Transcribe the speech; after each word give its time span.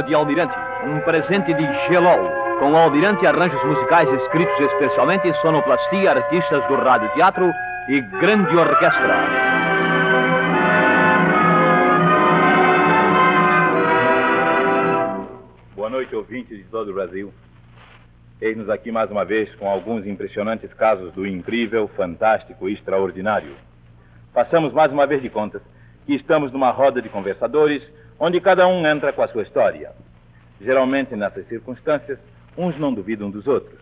programa 0.00 0.02
de 0.02 0.14
Almirante, 0.14 0.54
um 0.86 1.00
presente 1.00 1.52
de 1.52 1.88
Gelol, 1.88 2.30
com 2.58 2.76
Almirante 2.76 3.26
arranjos 3.26 3.62
musicais 3.64 4.08
escritos 4.22 4.60
especialmente, 4.60 5.32
sonoplastia, 5.40 6.12
artistas 6.12 6.66
do 6.68 6.74
rádio 6.76 7.08
teatro 7.14 7.50
e 7.88 8.00
grande 8.20 8.56
orquestra. 8.56 9.16
Boa 15.74 15.90
noite, 15.90 16.14
ouvintes 16.14 16.56
de 16.56 16.64
todo 16.64 16.90
o 16.90 16.94
Brasil. 16.94 17.32
Eis-nos 18.40 18.70
aqui 18.70 18.90
mais 18.90 19.10
uma 19.10 19.24
vez 19.24 19.54
com 19.56 19.68
alguns 19.68 20.06
impressionantes 20.06 20.72
casos 20.74 21.12
do 21.12 21.26
incrível, 21.26 21.88
fantástico 21.88 22.68
e 22.68 22.74
extraordinário. 22.74 23.54
Passamos 24.32 24.72
mais 24.72 24.90
uma 24.92 25.06
vez 25.06 25.20
de 25.20 25.28
contas 25.28 25.60
que 26.06 26.14
estamos 26.14 26.52
numa 26.52 26.70
roda 26.70 27.02
de 27.02 27.08
conversadores 27.08 27.82
onde 28.20 28.38
cada 28.38 28.68
um 28.68 28.86
entra 28.86 29.14
com 29.14 29.22
a 29.22 29.28
sua 29.28 29.42
história. 29.42 29.90
Geralmente, 30.60 31.16
nessas 31.16 31.48
circunstâncias, 31.48 32.18
uns 32.56 32.78
não 32.78 32.92
duvidam 32.92 33.30
dos 33.30 33.46
outros. 33.46 33.80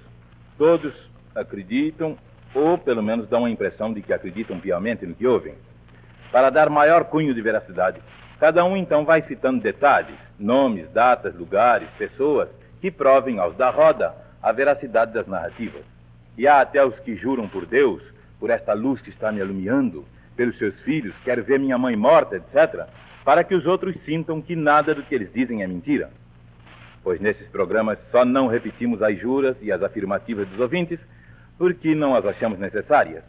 Todos 0.56 0.94
acreditam, 1.34 2.16
ou 2.54 2.78
pelo 2.78 3.02
menos 3.02 3.28
dão 3.28 3.44
a 3.44 3.50
impressão 3.50 3.92
de 3.92 4.00
que 4.00 4.12
acreditam 4.12 4.60
piamente 4.60 5.04
no 5.04 5.14
que 5.14 5.26
ouvem. 5.26 5.54
Para 6.30 6.50
dar 6.50 6.70
maior 6.70 7.04
cunho 7.06 7.34
de 7.34 7.42
veracidade, 7.42 8.00
cada 8.38 8.64
um 8.64 8.76
então 8.76 9.04
vai 9.04 9.22
citando 9.22 9.60
detalhes, 9.60 10.16
nomes, 10.38 10.88
datas, 10.92 11.34
lugares, 11.34 11.88
pessoas 11.98 12.48
que 12.80 12.92
provem 12.92 13.40
aos 13.40 13.56
da 13.56 13.70
roda 13.70 14.14
a 14.40 14.52
veracidade 14.52 15.12
das 15.12 15.26
narrativas. 15.26 15.82
E 16.36 16.46
há 16.46 16.60
até 16.60 16.84
os 16.84 16.96
que 17.00 17.16
juram 17.16 17.48
por 17.48 17.66
Deus, 17.66 18.00
por 18.38 18.50
esta 18.50 18.72
luz 18.72 19.00
que 19.00 19.10
está 19.10 19.32
me 19.32 19.40
alumiando, 19.40 20.04
pelos 20.36 20.56
seus 20.58 20.78
filhos, 20.82 21.12
quero 21.24 21.42
ver 21.42 21.58
minha 21.58 21.76
mãe 21.76 21.96
morta, 21.96 22.36
etc., 22.36 22.86
para 23.28 23.44
que 23.44 23.54
os 23.54 23.66
outros 23.66 23.94
sintam 24.06 24.40
que 24.40 24.56
nada 24.56 24.94
do 24.94 25.02
que 25.02 25.14
eles 25.14 25.30
dizem 25.34 25.62
é 25.62 25.66
mentira. 25.66 26.08
Pois 27.04 27.20
nesses 27.20 27.46
programas 27.48 27.98
só 28.10 28.24
não 28.24 28.46
repetimos 28.46 29.02
as 29.02 29.20
juras 29.20 29.54
e 29.60 29.70
as 29.70 29.82
afirmativas 29.82 30.48
dos 30.48 30.58
ouvintes 30.58 30.98
porque 31.58 31.94
não 31.94 32.16
as 32.16 32.24
achamos 32.24 32.58
necessárias. 32.58 33.22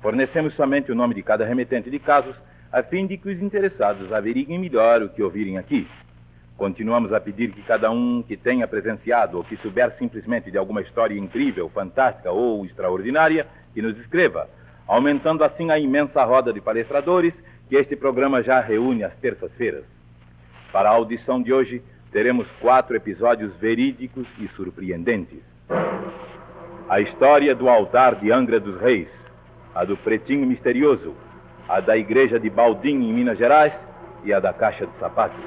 Fornecemos 0.00 0.54
somente 0.54 0.92
o 0.92 0.94
nome 0.94 1.16
de 1.16 1.22
cada 1.24 1.44
remetente 1.44 1.90
de 1.90 1.98
casos 1.98 2.36
a 2.72 2.80
fim 2.84 3.08
de 3.08 3.18
que 3.18 3.28
os 3.28 3.42
interessados 3.42 4.12
averiguem 4.12 4.56
melhor 4.56 5.02
o 5.02 5.08
que 5.08 5.20
ouvirem 5.20 5.58
aqui. 5.58 5.84
Continuamos 6.56 7.12
a 7.12 7.20
pedir 7.20 7.50
que 7.50 7.62
cada 7.62 7.90
um 7.90 8.22
que 8.22 8.36
tenha 8.36 8.68
presenciado 8.68 9.36
ou 9.38 9.42
que 9.42 9.56
souber 9.56 9.96
simplesmente 9.98 10.48
de 10.48 10.58
alguma 10.58 10.80
história 10.80 11.18
incrível, 11.18 11.68
fantástica 11.70 12.30
ou 12.30 12.64
extraordinária, 12.64 13.48
que 13.74 13.82
nos 13.82 13.98
escreva, 13.98 14.48
aumentando 14.86 15.42
assim 15.42 15.72
a 15.72 15.78
imensa 15.80 16.22
roda 16.22 16.52
de 16.52 16.60
palestradores 16.60 17.34
que 17.68 17.76
este 17.76 17.96
programa 17.96 18.42
já 18.42 18.60
reúne 18.60 19.04
às 19.04 19.14
terças-feiras. 19.16 19.84
Para 20.72 20.90
a 20.90 20.92
audição 20.92 21.42
de 21.42 21.52
hoje, 21.52 21.82
teremos 22.12 22.46
quatro 22.60 22.96
episódios 22.96 23.54
verídicos 23.56 24.26
e 24.38 24.48
surpreendentes. 24.48 25.42
A 26.88 27.00
história 27.00 27.54
do 27.54 27.68
altar 27.68 28.16
de 28.16 28.30
Angra 28.30 28.60
dos 28.60 28.80
Reis, 28.80 29.08
a 29.74 29.84
do 29.84 29.96
Pretinho 29.96 30.46
Misterioso, 30.46 31.14
a 31.68 31.80
da 31.80 31.96
Igreja 31.96 32.38
de 32.38 32.50
Baldim, 32.50 33.08
em 33.08 33.12
Minas 33.12 33.38
Gerais, 33.38 33.72
e 34.24 34.32
a 34.32 34.40
da 34.40 34.52
Caixa 34.52 34.86
de 34.86 34.98
Sapatos. 34.98 35.44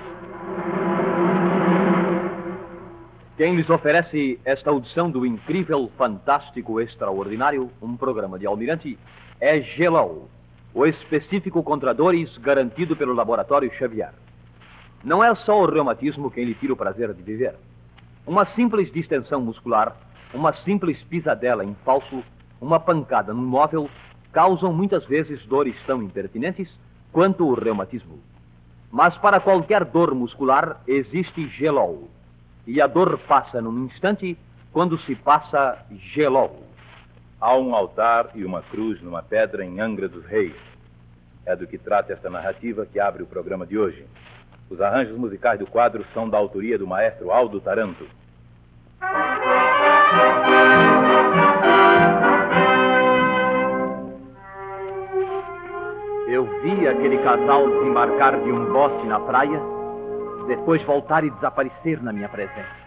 Quem 3.37 3.55
lhes 3.55 3.69
oferece 3.69 4.39
esta 4.43 4.71
audição 4.71 5.11
do 5.11 5.25
incrível, 5.25 5.91
fantástico, 5.97 6.81
extraordinário, 6.81 7.69
um 7.81 7.95
programa 7.95 8.39
de 8.39 8.47
Almirante, 8.47 8.97
é 9.39 9.61
Gelol, 9.61 10.27
o 10.77 10.85
específico 10.85 11.63
contra 11.63 11.91
dores 11.91 12.37
garantido 12.37 12.95
pelo 12.95 13.15
Laboratório 13.15 13.73
Xavier. 13.79 14.13
Não 15.03 15.23
é 15.23 15.33
só 15.37 15.59
o 15.59 15.65
reumatismo 15.65 16.29
quem 16.29 16.45
lhe 16.45 16.53
tira 16.53 16.71
o 16.71 16.77
prazer 16.77 17.15
de 17.15 17.23
viver. 17.23 17.55
Uma 18.27 18.45
simples 18.53 18.93
distensão 18.93 19.41
muscular, 19.41 19.97
uma 20.35 20.53
simples 20.57 21.01
pisadela 21.05 21.65
em 21.65 21.73
falso, 21.83 22.23
uma 22.61 22.79
pancada 22.79 23.33
no 23.33 23.41
móvel, 23.41 23.89
causam 24.31 24.71
muitas 24.71 25.03
vezes 25.07 25.43
dores 25.47 25.75
tão 25.87 26.03
impertinentes 26.03 26.69
quanto 27.11 27.47
o 27.47 27.55
reumatismo. 27.55 28.19
Mas 28.91 29.17
para 29.17 29.39
qualquer 29.39 29.83
dor 29.83 30.13
muscular 30.13 30.79
existe 30.87 31.47
gelol. 31.57 32.07
E 32.67 32.79
a 32.79 32.85
dor 32.85 33.17
passa 33.27 33.59
num 33.59 33.85
instante 33.85 34.37
quando 34.71 34.99
se 34.99 35.15
passa 35.15 35.83
gelol. 36.13 36.67
Há 37.39 37.55
um 37.55 37.75
altar 37.75 38.31
e 38.33 38.43
uma 38.43 38.63
cruz 38.63 38.99
numa 38.99 39.21
pedra 39.21 39.63
em 39.63 39.79
Angra 39.79 40.09
dos 40.09 40.25
Reis. 40.25 40.55
É 41.45 41.55
do 41.55 41.67
que 41.67 41.77
trata 41.77 42.11
esta 42.11 42.31
narrativa 42.31 42.83
que 42.85 42.99
abre 42.99 43.21
o 43.21 43.27
programa 43.27 43.63
de 43.63 43.77
hoje. 43.77 44.07
Os 44.71 44.81
arranjos 44.81 45.15
musicais 45.15 45.59
do 45.59 45.67
quadro 45.67 46.03
são 46.15 46.27
da 46.27 46.35
autoria 46.35 46.79
do 46.79 46.87
maestro 46.87 47.31
Aldo 47.31 47.61
Taranto. 47.61 48.07
Eu 56.27 56.43
vi 56.63 56.87
aquele 56.87 57.19
casal 57.19 57.69
desembarcar 57.69 58.41
de 58.41 58.51
um 58.51 58.73
bote 58.73 59.05
na 59.05 59.19
praia, 59.19 59.61
depois 60.47 60.81
voltar 60.83 61.23
e 61.23 61.29
desaparecer 61.29 62.01
na 62.01 62.11
minha 62.11 62.27
presença. 62.27 62.86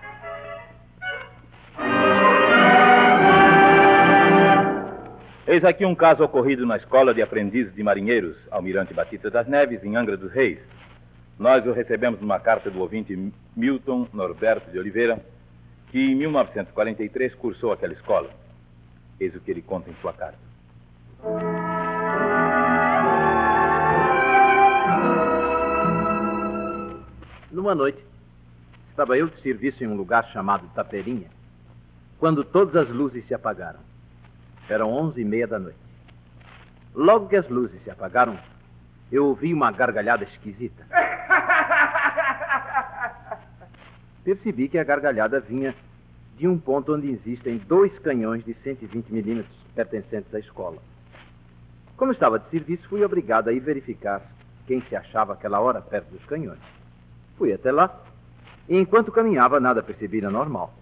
Eis 5.51 5.65
aqui 5.65 5.85
um 5.85 5.97
caso 5.97 6.23
ocorrido 6.23 6.65
na 6.65 6.77
Escola 6.77 7.13
de 7.13 7.21
Aprendizes 7.21 7.75
de 7.75 7.83
Marinheiros, 7.83 8.37
Almirante 8.53 8.95
Batista 8.95 9.29
das 9.29 9.49
Neves, 9.49 9.83
em 9.83 9.97
Angra 9.97 10.17
dos 10.17 10.31
Reis. 10.31 10.61
Nós 11.37 11.67
o 11.67 11.73
recebemos 11.73 12.21
numa 12.21 12.39
carta 12.39 12.71
do 12.71 12.79
ouvinte 12.79 13.33
Milton 13.57 14.07
Norberto 14.13 14.71
de 14.71 14.79
Oliveira, 14.79 15.21
que 15.89 15.99
em 15.99 16.15
1943 16.15 17.35
cursou 17.35 17.73
aquela 17.73 17.93
escola. 17.93 18.31
Eis 19.19 19.35
o 19.35 19.41
que 19.41 19.51
ele 19.51 19.61
conta 19.61 19.91
em 19.91 19.95
sua 19.95 20.13
carta. 20.13 20.39
Numa 27.51 27.75
noite, 27.75 27.99
estava 28.89 29.19
eu 29.19 29.27
de 29.27 29.43
serviço 29.43 29.83
em 29.83 29.89
um 29.89 29.97
lugar 29.97 30.25
chamado 30.27 30.71
Taperinha, 30.77 31.27
quando 32.21 32.45
todas 32.45 32.77
as 32.77 32.89
luzes 32.89 33.27
se 33.27 33.35
apagaram. 33.35 33.90
Eram 34.71 34.91
onze 34.93 35.21
e 35.21 35.25
meia 35.25 35.49
da 35.49 35.59
noite. 35.59 35.81
Logo 36.95 37.29
que 37.29 37.35
as 37.35 37.49
luzes 37.49 37.83
se 37.83 37.91
apagaram, 37.91 38.39
eu 39.11 39.27
ouvi 39.27 39.53
uma 39.53 39.73
gargalhada 39.73 40.23
esquisita. 40.23 40.87
Percebi 44.23 44.69
que 44.69 44.79
a 44.79 44.85
gargalhada 44.85 45.41
vinha 45.41 45.75
de 46.37 46.47
um 46.47 46.57
ponto 46.57 46.95
onde 46.95 47.11
existem 47.11 47.59
dois 47.59 47.99
canhões 47.99 48.45
de 48.45 48.55
120 48.63 49.13
milímetros 49.13 49.53
pertencentes 49.75 50.33
à 50.33 50.39
escola. 50.39 50.79
Como 51.97 52.13
estava 52.13 52.39
de 52.39 52.49
serviço, 52.49 52.89
fui 52.89 53.05
obrigado 53.05 53.49
a 53.49 53.53
ir 53.53 53.59
verificar 53.59 54.23
quem 54.69 54.81
se 54.83 54.95
achava 54.95 55.33
aquela 55.33 55.59
hora 55.59 55.83
perto 55.83 56.13
dos 56.13 56.25
canhões. 56.27 56.61
Fui 57.37 57.53
até 57.53 57.73
lá 57.73 57.93
e, 58.69 58.79
enquanto 58.79 59.11
caminhava, 59.11 59.59
nada 59.59 59.83
percebi 59.83 60.25
anormal. 60.25 60.73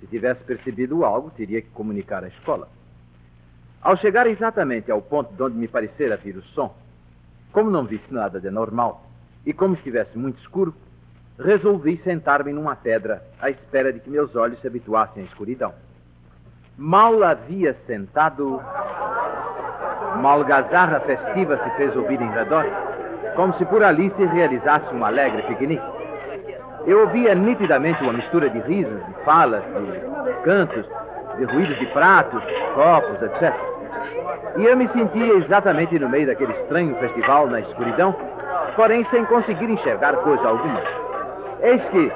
Se 0.00 0.06
tivesse 0.06 0.44
percebido 0.44 1.02
algo, 1.02 1.30
teria 1.30 1.62
que 1.62 1.70
comunicar 1.70 2.22
à 2.22 2.28
escola. 2.28 2.68
Ao 3.86 3.96
chegar 3.98 4.26
exatamente 4.26 4.90
ao 4.90 5.00
ponto 5.00 5.32
de 5.32 5.40
onde 5.40 5.56
me 5.56 5.68
parecera 5.68 6.16
vir 6.16 6.36
o 6.36 6.42
som, 6.42 6.74
como 7.52 7.70
não 7.70 7.84
visse 7.84 8.12
nada 8.12 8.40
de 8.40 8.48
anormal 8.48 9.00
e 9.46 9.52
como 9.52 9.76
estivesse 9.76 10.18
muito 10.18 10.40
escuro, 10.40 10.74
resolvi 11.38 11.96
sentar-me 12.02 12.52
numa 12.52 12.74
pedra 12.74 13.22
à 13.40 13.48
espera 13.48 13.92
de 13.92 14.00
que 14.00 14.10
meus 14.10 14.34
olhos 14.34 14.60
se 14.60 14.66
habituassem 14.66 15.22
à 15.22 15.26
escuridão. 15.26 15.72
Mal 16.76 17.22
havia 17.22 17.76
sentado, 17.86 18.60
uma 20.16 20.30
algazarra 20.32 20.98
festiva 20.98 21.56
se 21.56 21.70
fez 21.76 21.94
ouvir 21.94 22.20
em 22.20 22.30
redor, 22.32 22.64
como 23.36 23.54
se 23.54 23.64
por 23.66 23.84
ali 23.84 24.12
se 24.16 24.24
realizasse 24.24 24.92
um 24.96 25.04
alegre 25.04 25.42
piquenique. 25.42 25.86
Eu 26.88 27.02
ouvia 27.02 27.36
nitidamente 27.36 28.02
uma 28.02 28.14
mistura 28.14 28.50
de 28.50 28.58
risos, 28.62 29.06
de 29.06 29.12
falas, 29.24 29.62
de 29.62 30.42
cantos, 30.42 30.84
de 31.36 31.44
ruídos 31.44 31.78
de 31.78 31.86
pratos, 31.86 32.42
copos, 32.74 33.22
etc. 33.22 33.75
E 34.56 34.64
eu 34.64 34.76
me 34.76 34.88
sentia 34.88 35.34
exatamente 35.34 35.98
no 35.98 36.08
meio 36.08 36.26
daquele 36.26 36.52
estranho 36.52 36.96
festival 36.96 37.46
na 37.46 37.60
escuridão, 37.60 38.14
porém 38.74 39.06
sem 39.10 39.24
conseguir 39.26 39.70
enxergar 39.70 40.16
coisa 40.16 40.48
alguma. 40.48 40.82
Eis 41.62 41.82
que, 41.88 42.12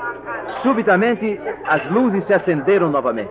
Subitamente, 0.63 1.41
as 1.67 1.91
luzes 1.91 2.27
se 2.27 2.35
acenderam 2.35 2.91
novamente. 2.91 3.31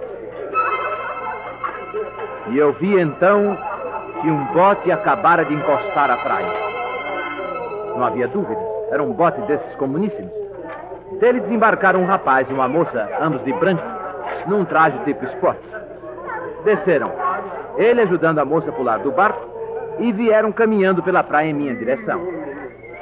E 2.47 2.57
eu 2.57 2.73
vi 2.73 2.99
então 2.99 3.55
que 4.21 4.31
um 4.31 4.45
bote 4.45 4.91
acabara 4.91 5.45
de 5.45 5.53
encostar 5.53 6.09
à 6.09 6.17
praia. 6.17 6.51
Não 7.95 8.03
havia 8.03 8.27
dúvida, 8.27 8.59
era 8.91 9.03
um 9.03 9.13
bote 9.13 9.39
desses 9.41 9.75
comuníssimos. 9.75 10.31
Dele 11.19 11.41
desembarcaram 11.41 12.01
um 12.01 12.05
rapaz 12.05 12.49
e 12.49 12.53
uma 12.53 12.67
moça, 12.67 13.07
ambos 13.21 13.43
de 13.43 13.53
branco, 13.53 13.83
num 14.47 14.65
traje 14.65 14.97
tipo 15.03 15.25
esporte. 15.25 15.61
Desceram, 16.63 17.11
ele 17.79 18.01
ajudando 18.01 18.39
a 18.39 18.45
moça 18.45 18.69
a 18.69 18.73
pular 18.73 18.99
do 18.99 19.11
barco, 19.11 19.47
e 19.99 20.11
vieram 20.11 20.51
caminhando 20.51 21.01
pela 21.01 21.23
praia 21.23 21.49
em 21.49 21.53
minha 21.53 21.73
direção. 21.75 22.21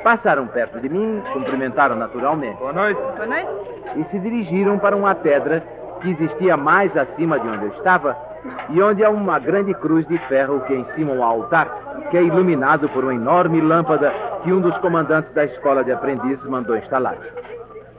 Passaram 0.03 0.47
perto 0.47 0.79
de 0.79 0.87
mim, 0.87 1.21
cumprimentaram 1.33 1.95
naturalmente. 1.95 2.57
Boa 2.57 2.73
noite. 2.73 3.01
Boa 3.01 3.25
noite. 3.25 3.49
E 3.95 4.03
se 4.05 4.19
dirigiram 4.19 4.79
para 4.79 4.95
uma 4.95 5.13
pedra 5.15 5.63
que 6.01 6.11
existia 6.11 6.55
mais 6.55 6.95
acima 6.95 7.39
de 7.39 7.47
onde 7.47 7.65
eu 7.65 7.71
estava 7.71 8.15
e 8.69 8.81
onde 8.81 9.03
há 9.03 9.09
uma 9.09 9.39
grande 9.39 9.73
cruz 9.73 10.07
de 10.07 10.17
ferro 10.27 10.61
que 10.61 10.73
é 10.73 10.77
em 10.77 10.85
cima 10.95 11.11
um 11.11 11.23
altar, 11.23 11.67
que 12.09 12.17
é 12.17 12.23
iluminado 12.23 12.87
por 12.89 13.03
uma 13.03 13.13
enorme 13.13 13.59
lâmpada 13.59 14.13
que 14.43 14.53
um 14.53 14.61
dos 14.61 14.77
comandantes 14.77 15.33
da 15.33 15.45
escola 15.45 15.83
de 15.83 15.91
aprendizes 15.91 16.43
mandou 16.45 16.77
instalar. 16.77 17.17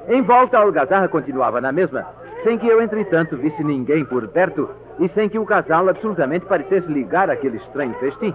Em 0.09 0.23
volta, 0.23 0.57
a 0.57 0.63
algazarra 0.63 1.09
continuava 1.09 1.61
na 1.61 1.73
mesma, 1.73 2.07
sem 2.45 2.57
que 2.57 2.67
eu, 2.67 2.81
entretanto, 2.81 3.37
visse 3.37 3.63
ninguém 3.63 4.05
por 4.05 4.27
perto 4.29 4.71
e 4.99 5.09
sem 5.11 5.29
que 5.29 5.39
o 5.39 5.47
casal 5.47 5.89
absolutamente 5.89 6.47
parecesse 6.47 6.87
ligar 6.89 7.31
aquele 7.31 7.57
estranho 7.59 7.95
festim. 7.95 8.35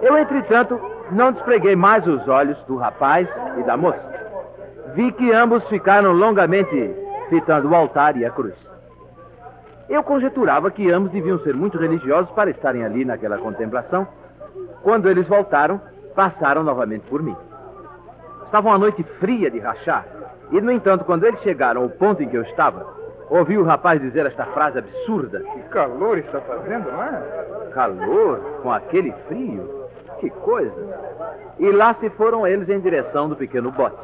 Eu, 0.00 0.16
entretanto, 0.16 0.80
não 1.10 1.32
despreguei 1.32 1.74
mais 1.74 2.06
os 2.06 2.26
olhos 2.28 2.56
do 2.66 2.76
rapaz 2.76 3.28
e 3.58 3.62
da 3.62 3.76
moça. 3.76 4.02
Vi 4.94 5.12
que 5.12 5.32
ambos 5.32 5.62
ficaram 5.68 6.12
longamente 6.12 6.94
fitando 7.28 7.68
o 7.68 7.74
altar 7.74 8.16
e 8.16 8.24
a 8.24 8.30
cruz. 8.30 8.54
Eu 9.88 10.02
conjeturava 10.02 10.70
que 10.70 10.90
ambos 10.90 11.10
deviam 11.12 11.38
ser 11.40 11.54
muito 11.54 11.78
religiosos 11.78 12.30
para 12.32 12.50
estarem 12.50 12.84
ali 12.84 13.04
naquela 13.04 13.38
contemplação. 13.38 14.06
Quando 14.82 15.08
eles 15.08 15.26
voltaram, 15.26 15.80
passaram 16.14 16.62
novamente 16.62 17.06
por 17.08 17.22
mim. 17.22 17.36
Estava 18.44 18.68
uma 18.68 18.78
noite 18.78 19.02
fria 19.18 19.50
de 19.50 19.58
rachar, 19.58 20.06
e, 20.50 20.60
no 20.60 20.72
entanto, 20.72 21.04
quando 21.04 21.24
eles 21.24 21.40
chegaram 21.42 21.82
ao 21.82 21.90
ponto 21.90 22.22
em 22.22 22.28
que 22.28 22.36
eu 22.36 22.42
estava, 22.42 22.97
ouvi 23.30 23.58
o 23.58 23.64
rapaz 23.64 24.00
dizer 24.00 24.26
esta 24.26 24.44
frase 24.46 24.78
absurda: 24.78 25.40
Que 25.40 25.62
calor 25.70 26.18
está 26.18 26.40
fazendo, 26.40 26.90
não 26.90 27.02
é? 27.02 27.70
Calor? 27.72 28.38
Com 28.62 28.72
aquele 28.72 29.12
frio? 29.28 29.88
Que 30.20 30.30
coisa! 30.30 30.98
E 31.58 31.70
lá 31.70 31.94
se 31.94 32.10
foram 32.10 32.46
eles 32.46 32.68
em 32.68 32.80
direção 32.80 33.28
do 33.28 33.36
pequeno 33.36 33.70
bote. 33.70 33.96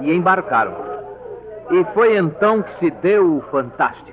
E 0.00 0.12
embarcaram. 0.12 0.74
E 1.70 1.84
foi 1.94 2.16
então 2.16 2.62
que 2.62 2.78
se 2.78 2.90
deu 2.90 3.36
o 3.36 3.40
fantástico. 3.50 4.12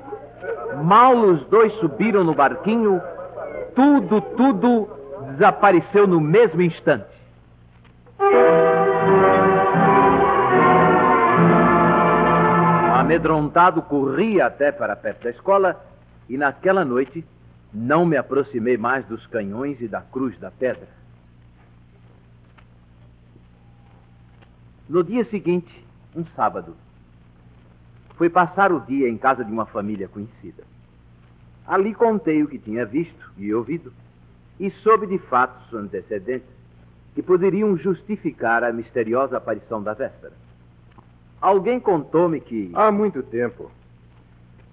Mal 0.84 1.16
os 1.16 1.46
dois 1.48 1.74
subiram 1.76 2.24
no 2.24 2.34
barquinho, 2.34 3.02
tudo, 3.76 4.22
tudo 4.22 4.90
desapareceu 5.32 6.08
no 6.08 6.22
mesmo 6.22 6.62
instante. 6.62 7.06
Amedrontado, 13.10 13.82
corri 13.82 14.40
até 14.40 14.72
para 14.72 14.96
perto 14.96 15.24
da 15.24 15.32
escola 15.32 15.84
e 16.30 16.38
naquela 16.38 16.86
noite 16.86 17.26
não 17.74 18.06
me 18.06 18.16
aproximei 18.16 18.78
mais 18.78 19.04
dos 19.08 19.26
canhões 19.26 19.82
e 19.82 19.88
da 19.88 20.00
cruz 20.00 20.38
da 20.38 20.52
pedra. 20.52 20.88
No 24.88 25.04
dia 25.04 25.26
seguinte, 25.26 25.84
um 26.16 26.24
sábado, 26.36 26.76
fui 28.16 28.30
passar 28.30 28.72
o 28.72 28.82
dia 28.82 29.10
em 29.10 29.18
casa 29.18 29.44
de 29.44 29.52
uma 29.52 29.66
família 29.66 30.08
conhecida. 30.08 30.64
Ali 31.66 31.96
contei 31.96 32.44
o 32.44 32.48
que 32.48 32.60
tinha 32.60 32.86
visto 32.86 33.32
e 33.40 33.52
ouvido 33.52 33.92
e 34.60 34.70
soube 34.84 35.08
de 35.08 35.18
fatos 35.18 35.74
antecedentes 35.74 36.48
que 37.16 37.24
poderiam 37.24 37.76
justificar 37.76 38.64
a 38.64 38.72
misteriosa 38.72 39.36
aparição 39.36 39.82
da 39.82 39.96
véspera. 39.96 40.49
Alguém 41.42 41.80
contou-me 41.80 42.42
que. 42.42 42.72
Há 42.74 42.92
muito 42.92 43.24
tempo. 43.24 43.72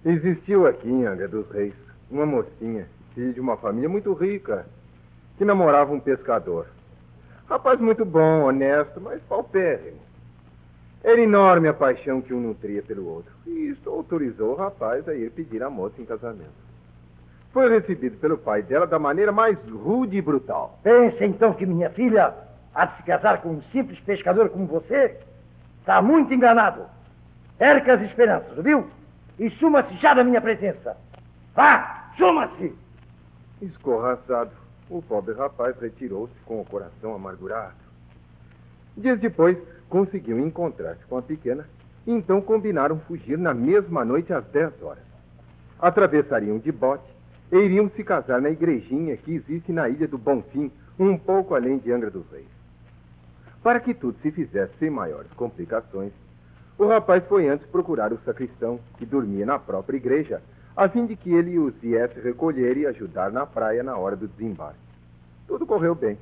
Existiu 0.04 0.66
aqui 0.66 0.88
em 0.88 1.06
Angra 1.06 1.28
dos 1.28 1.48
Reis 1.50 1.74
uma 2.10 2.26
mocinha, 2.26 2.86
filha 3.14 3.32
de 3.32 3.40
uma 3.40 3.56
família 3.56 3.88
muito 3.88 4.12
rica, 4.12 4.66
que 5.36 5.44
namorava 5.44 5.92
um 5.92 6.00
pescador. 6.00 6.66
Rapaz 7.48 7.80
muito 7.80 8.04
bom, 8.04 8.44
honesto, 8.44 9.00
mas 9.00 9.22
paupérrimo. 9.22 9.98
Era 11.04 11.20
enorme 11.20 11.68
a 11.68 11.74
paixão 11.74 12.20
que 12.20 12.34
um 12.34 12.40
nutria 12.40 12.82
pelo 12.82 13.06
outro. 13.06 13.32
E 13.46 13.68
isto 13.68 13.88
autorizou 13.88 14.52
o 14.52 14.56
rapaz 14.56 15.08
a 15.08 15.14
ir 15.14 15.30
pedir 15.30 15.62
a 15.62 15.70
moça 15.70 16.00
em 16.00 16.04
casamento. 16.04 16.66
Foi 17.52 17.70
recebido 17.70 18.16
pelo 18.18 18.36
pai 18.36 18.62
dela 18.62 18.86
da 18.86 18.98
maneira 18.98 19.30
mais 19.30 19.56
rude 19.68 20.16
e 20.16 20.22
brutal. 20.22 20.78
Pensa 20.82 21.24
então 21.24 21.54
que 21.54 21.64
minha 21.64 21.90
filha 21.90 22.34
há 22.74 22.86
de 22.86 22.96
se 22.96 23.02
casar 23.04 23.40
com 23.40 23.50
um 23.50 23.62
simples 23.72 24.00
pescador 24.00 24.50
como 24.50 24.66
você? 24.66 25.16
Está 25.86 26.02
muito 26.02 26.34
enganado. 26.34 26.84
Erca 27.60 27.94
as 27.94 28.02
esperanças, 28.02 28.58
viu? 28.64 28.88
E 29.38 29.48
suma-se 29.50 29.94
já 29.98 30.14
da 30.14 30.24
minha 30.24 30.40
presença. 30.40 30.96
Vá, 31.54 32.10
suma-se! 32.16 32.74
Escorraçado, 33.62 34.50
o 34.90 35.00
pobre 35.00 35.34
rapaz 35.34 35.78
retirou-se 35.78 36.34
com 36.44 36.60
o 36.60 36.64
coração 36.64 37.14
amargurado. 37.14 37.76
Dias 38.96 39.20
depois, 39.20 39.56
conseguiu 39.88 40.40
encontrar-se 40.40 41.04
com 41.04 41.18
a 41.18 41.22
pequena, 41.22 41.64
e 42.04 42.10
então 42.10 42.40
combinaram 42.40 42.98
fugir 43.06 43.38
na 43.38 43.54
mesma 43.54 44.04
noite 44.04 44.32
às 44.32 44.44
10 44.46 44.82
horas. 44.82 45.04
Atravessariam 45.78 46.58
de 46.58 46.72
bote 46.72 47.08
e 47.52 47.58
iriam 47.58 47.88
se 47.90 48.02
casar 48.02 48.42
na 48.42 48.50
igrejinha 48.50 49.16
que 49.18 49.36
existe 49.36 49.70
na 49.70 49.88
ilha 49.88 50.08
do 50.08 50.18
Bonfim, 50.18 50.68
um 50.98 51.16
pouco 51.16 51.54
além 51.54 51.78
de 51.78 51.92
Angra 51.92 52.10
dos 52.10 52.28
Reis. 52.32 52.55
Para 53.66 53.80
que 53.80 53.92
tudo 53.92 54.16
se 54.22 54.30
fizesse 54.30 54.72
sem 54.78 54.88
maiores 54.88 55.32
complicações, 55.32 56.12
o 56.78 56.86
rapaz 56.86 57.24
foi 57.26 57.48
antes 57.48 57.66
procurar 57.66 58.12
o 58.12 58.18
sacristão, 58.18 58.78
que 58.96 59.04
dormia 59.04 59.44
na 59.44 59.58
própria 59.58 59.96
igreja, 59.96 60.40
a 60.76 60.88
fim 60.88 61.04
de 61.04 61.16
que 61.16 61.34
ele 61.34 61.58
os 61.58 61.74
viesse 61.78 62.20
recolher 62.20 62.76
e 62.76 62.86
ajudar 62.86 63.32
na 63.32 63.44
praia 63.44 63.82
na 63.82 63.96
hora 63.96 64.14
do 64.14 64.28
desembarque. 64.28 64.78
Tudo 65.48 65.66
correu 65.66 65.96
bem. 65.96 66.16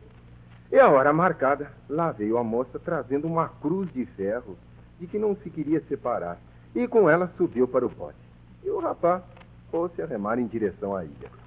E 0.72 0.78
a 0.78 0.88
hora 0.88 1.12
marcada, 1.12 1.70
lá 1.86 2.12
veio 2.12 2.38
a 2.38 2.42
moça 2.42 2.78
trazendo 2.78 3.26
uma 3.26 3.46
cruz 3.60 3.92
de 3.92 4.06
ferro 4.06 4.56
de 4.98 5.06
que 5.06 5.18
não 5.18 5.36
se 5.36 5.50
queria 5.50 5.82
separar, 5.82 6.38
e 6.74 6.88
com 6.88 7.10
ela 7.10 7.30
subiu 7.36 7.68
para 7.68 7.84
o 7.84 7.90
bote. 7.90 8.16
E 8.64 8.70
o 8.70 8.80
rapaz 8.80 9.22
pôs-se 9.70 10.00
a 10.00 10.06
remar 10.06 10.38
em 10.38 10.46
direção 10.46 10.96
à 10.96 11.04
ilha. 11.04 11.43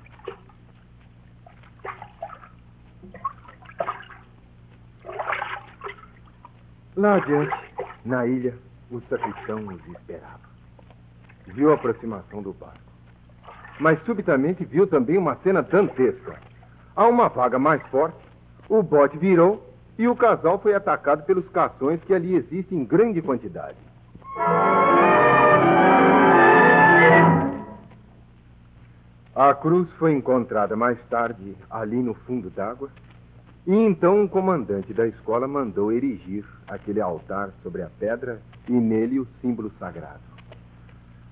Lá 6.98 7.18
adiante, 7.18 7.56
na 8.04 8.26
ilha, 8.26 8.56
o 8.90 9.00
sacristão 9.02 9.60
os 9.68 9.88
esperava. 9.88 10.48
Viu 11.46 11.70
a 11.70 11.76
aproximação 11.76 12.42
do 12.42 12.52
barco. 12.54 12.80
Mas 13.80 14.04
subitamente 14.04 14.66
viu 14.66 14.88
também 14.88 15.16
uma 15.16 15.36
cena 15.44 15.62
dantesca. 15.62 16.40
A 16.96 17.06
uma 17.08 17.30
vaga 17.30 17.60
mais 17.60 17.84
forte, 17.90 18.18
o 18.68 18.82
bote 18.82 19.16
virou 19.16 19.64
e 19.96 20.08
o 20.08 20.16
casal 20.16 20.58
foi 20.58 20.74
atacado 20.74 21.24
pelos 21.24 21.48
cações 21.50 22.02
que 22.04 22.16
ali 22.16 22.34
existem 22.34 22.80
em 22.80 22.84
grande 22.84 23.22
quantidade. 23.22 23.78
A 29.36 29.54
cruz 29.54 29.88
foi 30.00 30.14
encontrada 30.14 30.76
mais 30.76 31.00
tarde 31.10 31.56
ali 31.70 31.98
no 31.98 32.16
fundo 32.16 32.50
d'água 32.50 32.90
e 33.68 33.76
então 33.76 34.24
o 34.24 34.30
comandante 34.30 34.94
da 34.94 35.06
escola 35.06 35.46
mandou 35.46 35.92
erigir 35.92 36.46
aquele 36.70 37.02
altar 37.02 37.50
sobre 37.62 37.82
a 37.82 37.90
pedra 38.00 38.40
e 38.66 38.72
nele 38.72 39.20
o 39.20 39.28
símbolo 39.42 39.70
sagrado. 39.78 40.22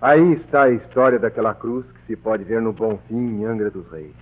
Aí 0.02 0.34
está 0.34 0.64
a 0.64 0.72
história 0.72 1.18
daquela 1.18 1.54
cruz 1.54 1.86
que 1.86 2.08
se 2.08 2.16
pode 2.18 2.44
ver 2.44 2.62
no 2.62 2.74
Bonfim, 2.74 3.40
em 3.40 3.46
Angra 3.46 3.72
dos 3.72 3.90
Reis. 3.90 4.14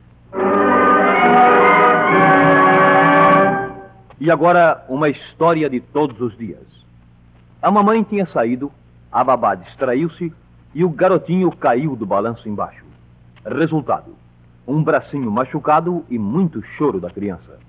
E 4.20 4.29
agora, 4.29 4.86
uma 4.88 5.10
história 5.10 5.67
de 5.67 5.82
todos 5.82 6.22
os 6.22 6.38
dias. 6.38 6.62
A 7.63 7.72
mamãe 7.72 8.03
tinha 8.03 8.27
saído, 8.27 8.72
a 9.12 9.24
babá 9.24 9.55
distraiu-se 9.55 10.32
e 10.75 10.84
o 10.84 10.89
garotinho 10.89 11.51
caiu 11.51 11.96
do 11.96 12.05
balanço 12.05 12.48
embaixo. 12.48 12.86
Resultado: 13.43 14.15
um 14.67 14.84
bracinho 14.84 15.32
machucado 15.32 16.05
e 16.12 16.20
muito 16.20 16.62
choro 16.77 17.00
da 17.00 17.10
criança. 17.10 17.63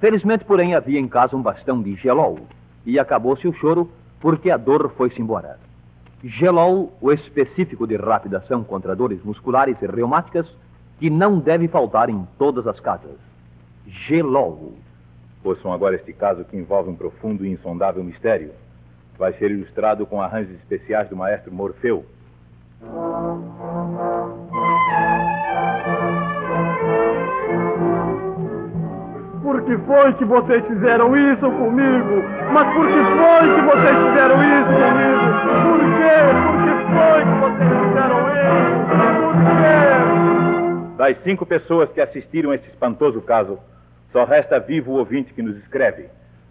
Felizmente, 0.00 0.46
porém, 0.46 0.74
havia 0.74 0.98
em 0.98 1.06
casa 1.06 1.36
um 1.36 1.42
bastão 1.42 1.82
de 1.82 1.94
gelol 1.96 2.38
e 2.86 2.98
acabou-se 2.98 3.46
o 3.46 3.52
choro 3.52 3.90
porque 4.18 4.50
a 4.50 4.56
dor 4.56 4.90
foi-se 4.96 5.20
embora. 5.20 5.58
Gelol, 6.24 6.92
o 7.00 7.12
específico 7.12 7.86
de 7.86 7.96
rápida 7.96 8.38
ação 8.38 8.64
contra 8.64 8.96
dores 8.96 9.22
musculares 9.22 9.76
e 9.80 9.86
reumáticas, 9.86 10.46
que 10.98 11.08
não 11.08 11.38
deve 11.38 11.68
faltar 11.68 12.08
em 12.08 12.26
todas 12.38 12.66
as 12.66 12.80
casas. 12.80 13.16
Gelol. 13.86 14.74
Ouçam 15.44 15.72
agora 15.72 15.96
este 15.96 16.12
caso 16.12 16.44
que 16.44 16.56
envolve 16.56 16.90
um 16.90 16.96
profundo 16.96 17.44
e 17.44 17.50
insondável 17.50 18.02
mistério. 18.02 18.52
vai 19.18 19.34
ser 19.34 19.50
ilustrado 19.50 20.06
com 20.06 20.20
arranjos 20.20 20.54
especiais 20.56 21.08
do 21.10 21.16
maestro 21.16 21.52
Morfeu. 21.52 22.06
Por 29.50 29.64
que 29.64 29.76
foi 29.78 30.14
que 30.14 30.24
vocês 30.24 30.64
fizeram 30.64 31.16
isso 31.16 31.50
comigo? 31.50 32.22
Mas 32.52 32.72
por 32.72 32.86
que 32.86 32.94
foi 32.94 33.52
que 33.52 33.62
vocês 33.62 33.96
fizeram 33.98 34.38
isso 34.46 34.72
comigo? 34.78 35.26
Por 35.66 35.80
quê? 35.98 36.18
Por 36.46 36.54
que 36.62 36.72
foi 36.94 37.20
que 37.24 37.34
vocês 37.40 37.72
fizeram 37.82 38.20
isso? 38.30 38.86
Por 39.34 39.50
quê? 39.58 40.96
Das 40.96 41.16
cinco 41.24 41.44
pessoas 41.44 41.90
que 41.90 42.00
assistiram 42.00 42.52
a 42.52 42.54
esse 42.54 42.68
espantoso 42.68 43.20
caso, 43.22 43.58
só 44.12 44.22
resta 44.22 44.60
vivo 44.60 44.92
o 44.92 44.98
ouvinte 44.98 45.34
que 45.34 45.42
nos 45.42 45.56
escreve, 45.56 46.06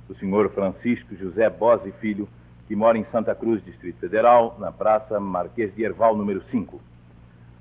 o 0.10 0.16
senhor 0.16 0.50
Francisco 0.50 1.16
José 1.16 1.50
Bose 1.50 1.94
Filho, 2.02 2.28
que 2.68 2.76
mora 2.76 2.98
em 2.98 3.06
Santa 3.14 3.34
Cruz, 3.34 3.64
Distrito 3.64 3.98
Federal, 4.02 4.58
na 4.60 4.74
Praça 4.74 5.22
Marquês 5.22 5.74
de 5.74 5.86
Erval, 5.86 6.18
número 6.18 6.42
5. 6.52 6.82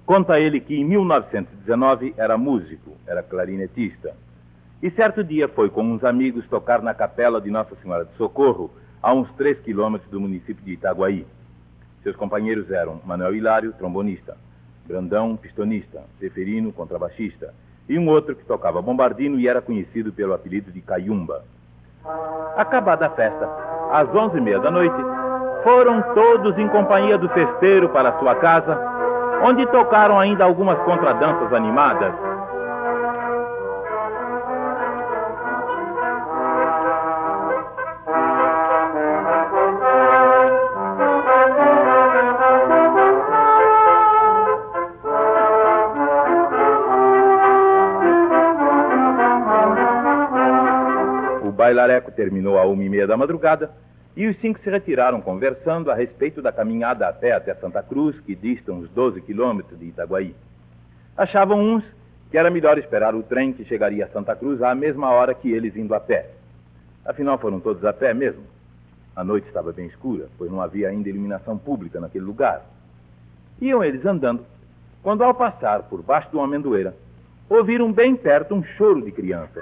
Conta 0.04 0.40
ele 0.40 0.58
que 0.60 0.74
em 0.74 0.84
1919 0.84 2.12
era 2.16 2.36
músico, 2.36 2.96
era 3.06 3.22
clarinetista. 3.22 4.16
E 4.80 4.90
certo 4.92 5.24
dia 5.24 5.48
foi 5.48 5.68
com 5.70 5.82
uns 5.82 6.04
amigos 6.04 6.46
tocar 6.46 6.80
na 6.80 6.94
capela 6.94 7.40
de 7.40 7.50
Nossa 7.50 7.74
Senhora 7.82 8.04
de 8.04 8.12
Socorro, 8.16 8.70
a 9.02 9.12
uns 9.12 9.28
três 9.32 9.58
quilômetros 9.60 10.08
do 10.10 10.20
município 10.20 10.64
de 10.64 10.74
Itaguaí. 10.74 11.26
Seus 12.02 12.14
companheiros 12.14 12.70
eram 12.70 13.00
Manuel 13.04 13.34
Hilário, 13.34 13.72
trombonista, 13.72 14.36
Brandão, 14.86 15.36
pistonista, 15.36 16.02
Seferino, 16.20 16.72
contrabaixista, 16.72 17.52
e 17.88 17.98
um 17.98 18.08
outro 18.08 18.36
que 18.36 18.44
tocava 18.44 18.80
bombardino 18.80 19.38
e 19.40 19.48
era 19.48 19.60
conhecido 19.60 20.12
pelo 20.12 20.32
apelido 20.32 20.70
de 20.70 20.80
Caiumba. 20.80 21.42
Acabada 22.56 23.06
a 23.06 23.10
festa, 23.10 23.48
às 23.90 24.14
onze 24.14 24.38
e 24.38 24.40
meia 24.40 24.60
da 24.60 24.70
noite, 24.70 24.96
foram 25.64 26.02
todos 26.14 26.56
em 26.56 26.68
companhia 26.68 27.18
do 27.18 27.28
festeiro 27.30 27.88
para 27.88 28.18
sua 28.20 28.36
casa, 28.36 28.78
onde 29.42 29.66
tocaram 29.66 30.20
ainda 30.20 30.44
algumas 30.44 30.78
contradanças 30.84 31.52
animadas. 31.52 32.27
Bailareco 51.68 52.10
terminou 52.12 52.58
a 52.58 52.64
uma 52.64 52.82
e 52.82 52.88
meia 52.88 53.06
da 53.06 53.16
madrugada 53.16 53.70
e 54.16 54.26
os 54.26 54.40
cinco 54.40 54.58
se 54.60 54.70
retiraram 54.70 55.20
conversando 55.20 55.90
a 55.90 55.94
respeito 55.94 56.40
da 56.40 56.50
caminhada 56.50 57.06
a 57.06 57.12
pé 57.12 57.32
até 57.32 57.54
Santa 57.54 57.82
Cruz, 57.82 58.18
que 58.20 58.34
dista 58.34 58.72
uns 58.72 58.88
12 58.90 59.20
quilômetros 59.20 59.78
de 59.78 59.86
Itaguaí. 59.86 60.34
Achavam 61.16 61.60
uns 61.60 61.84
que 62.30 62.38
era 62.38 62.50
melhor 62.50 62.78
esperar 62.78 63.14
o 63.14 63.22
trem 63.22 63.52
que 63.52 63.66
chegaria 63.66 64.06
a 64.06 64.08
Santa 64.08 64.34
Cruz 64.34 64.62
à 64.62 64.74
mesma 64.74 65.10
hora 65.10 65.34
que 65.34 65.52
eles 65.52 65.76
indo 65.76 65.94
a 65.94 66.00
pé. 66.00 66.30
Afinal, 67.04 67.38
foram 67.38 67.60
todos 67.60 67.84
a 67.84 67.92
pé 67.92 68.14
mesmo. 68.14 68.42
A 69.14 69.22
noite 69.22 69.46
estava 69.46 69.72
bem 69.72 69.86
escura, 69.86 70.26
pois 70.38 70.50
não 70.50 70.62
havia 70.62 70.88
ainda 70.88 71.08
iluminação 71.08 71.58
pública 71.58 72.00
naquele 72.00 72.24
lugar. 72.24 72.62
Iam 73.60 73.84
eles 73.84 74.04
andando, 74.06 74.44
quando 75.02 75.22
ao 75.22 75.34
passar 75.34 75.82
por 75.82 76.02
baixo 76.02 76.30
de 76.30 76.36
uma 76.36 76.44
amendoeira, 76.44 76.94
ouviram 77.48 77.92
bem 77.92 78.16
perto 78.16 78.54
um 78.54 78.64
choro 78.64 79.02
de 79.02 79.12
criança. 79.12 79.60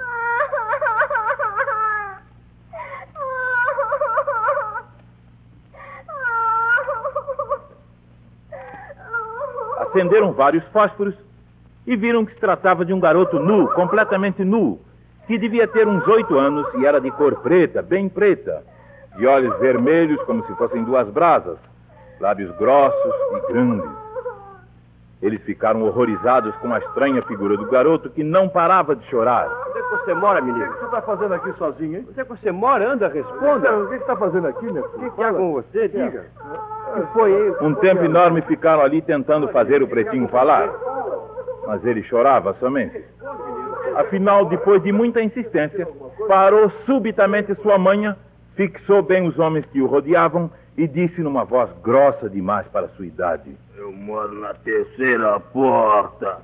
Acenderam 9.96 10.32
vários 10.32 10.62
fósforos 10.66 11.14
e 11.86 11.96
viram 11.96 12.26
que 12.26 12.34
se 12.34 12.38
tratava 12.40 12.84
de 12.84 12.92
um 12.92 13.00
garoto 13.00 13.38
nu, 13.38 13.66
completamente 13.72 14.44
nu, 14.44 14.78
que 15.26 15.38
devia 15.38 15.66
ter 15.66 15.88
uns 15.88 16.06
oito 16.06 16.36
anos 16.38 16.66
e 16.74 16.84
era 16.84 17.00
de 17.00 17.10
cor 17.12 17.36
preta, 17.36 17.80
bem 17.80 18.06
preta, 18.06 18.62
de 19.16 19.26
olhos 19.26 19.58
vermelhos 19.58 20.20
como 20.24 20.44
se 20.44 20.54
fossem 20.56 20.84
duas 20.84 21.08
brasas, 21.08 21.56
lábios 22.20 22.54
grossos 22.58 23.14
e 23.32 23.52
grandes. 23.52 23.90
Eles 25.22 25.40
ficaram 25.44 25.82
horrorizados 25.84 26.54
com 26.56 26.74
a 26.74 26.78
estranha 26.78 27.22
figura 27.22 27.56
do 27.56 27.64
garoto 27.70 28.10
que 28.10 28.22
não 28.22 28.50
parava 28.50 28.94
de 28.94 29.02
chorar. 29.06 29.48
Onde 29.70 29.78
é 29.78 29.82
que 29.82 29.88
você 30.04 30.12
mora, 30.12 30.42
menino? 30.42 30.66
O 30.66 30.72
que 30.74 30.78
você 30.80 30.84
está 30.84 31.00
fazendo 31.00 31.32
aqui 31.34 31.52
sozinho, 31.54 31.98
hein? 32.00 32.06
Onde 32.10 32.20
é 32.20 32.22
que 32.24 32.28
você 32.28 32.52
mora? 32.52 32.92
Anda, 32.92 33.08
responda. 33.08 33.74
O 33.78 33.84
que 33.84 33.88
você 33.88 33.96
está 33.96 34.14
fazendo 34.16 34.46
aqui, 34.46 34.66
meu 34.70 34.84
O 34.84 34.88
filho? 34.90 35.10
que, 35.10 35.16
que 35.16 35.22
há 35.22 35.32
com 35.32 35.52
você? 35.54 35.88
Diga. 35.88 36.26
Um 37.60 37.74
tempo 37.74 38.04
enorme 38.04 38.42
ficaram 38.42 38.82
ali 38.82 39.02
tentando 39.02 39.48
fazer 39.48 39.82
o 39.82 39.88
pretinho 39.88 40.28
falar. 40.28 40.70
Mas 41.66 41.84
ele 41.84 42.02
chorava 42.04 42.54
somente. 42.60 43.02
Afinal, 43.96 44.44
depois 44.44 44.82
de 44.82 44.92
muita 44.92 45.22
insistência, 45.22 45.86
parou 46.28 46.70
subitamente 46.84 47.54
sua 47.62 47.78
manha, 47.78 48.16
fixou 48.54 49.02
bem 49.02 49.26
os 49.26 49.38
homens 49.38 49.64
que 49.66 49.80
o 49.80 49.86
rodeavam 49.86 50.50
e 50.76 50.86
disse 50.86 51.20
numa 51.22 51.44
voz 51.44 51.70
grossa 51.82 52.28
demais 52.28 52.66
para 52.68 52.88
sua 52.88 53.06
idade: 53.06 53.56
Eu 53.76 53.90
moro 53.92 54.34
na 54.34 54.52
terceira 54.54 55.40
porta. 55.40 56.38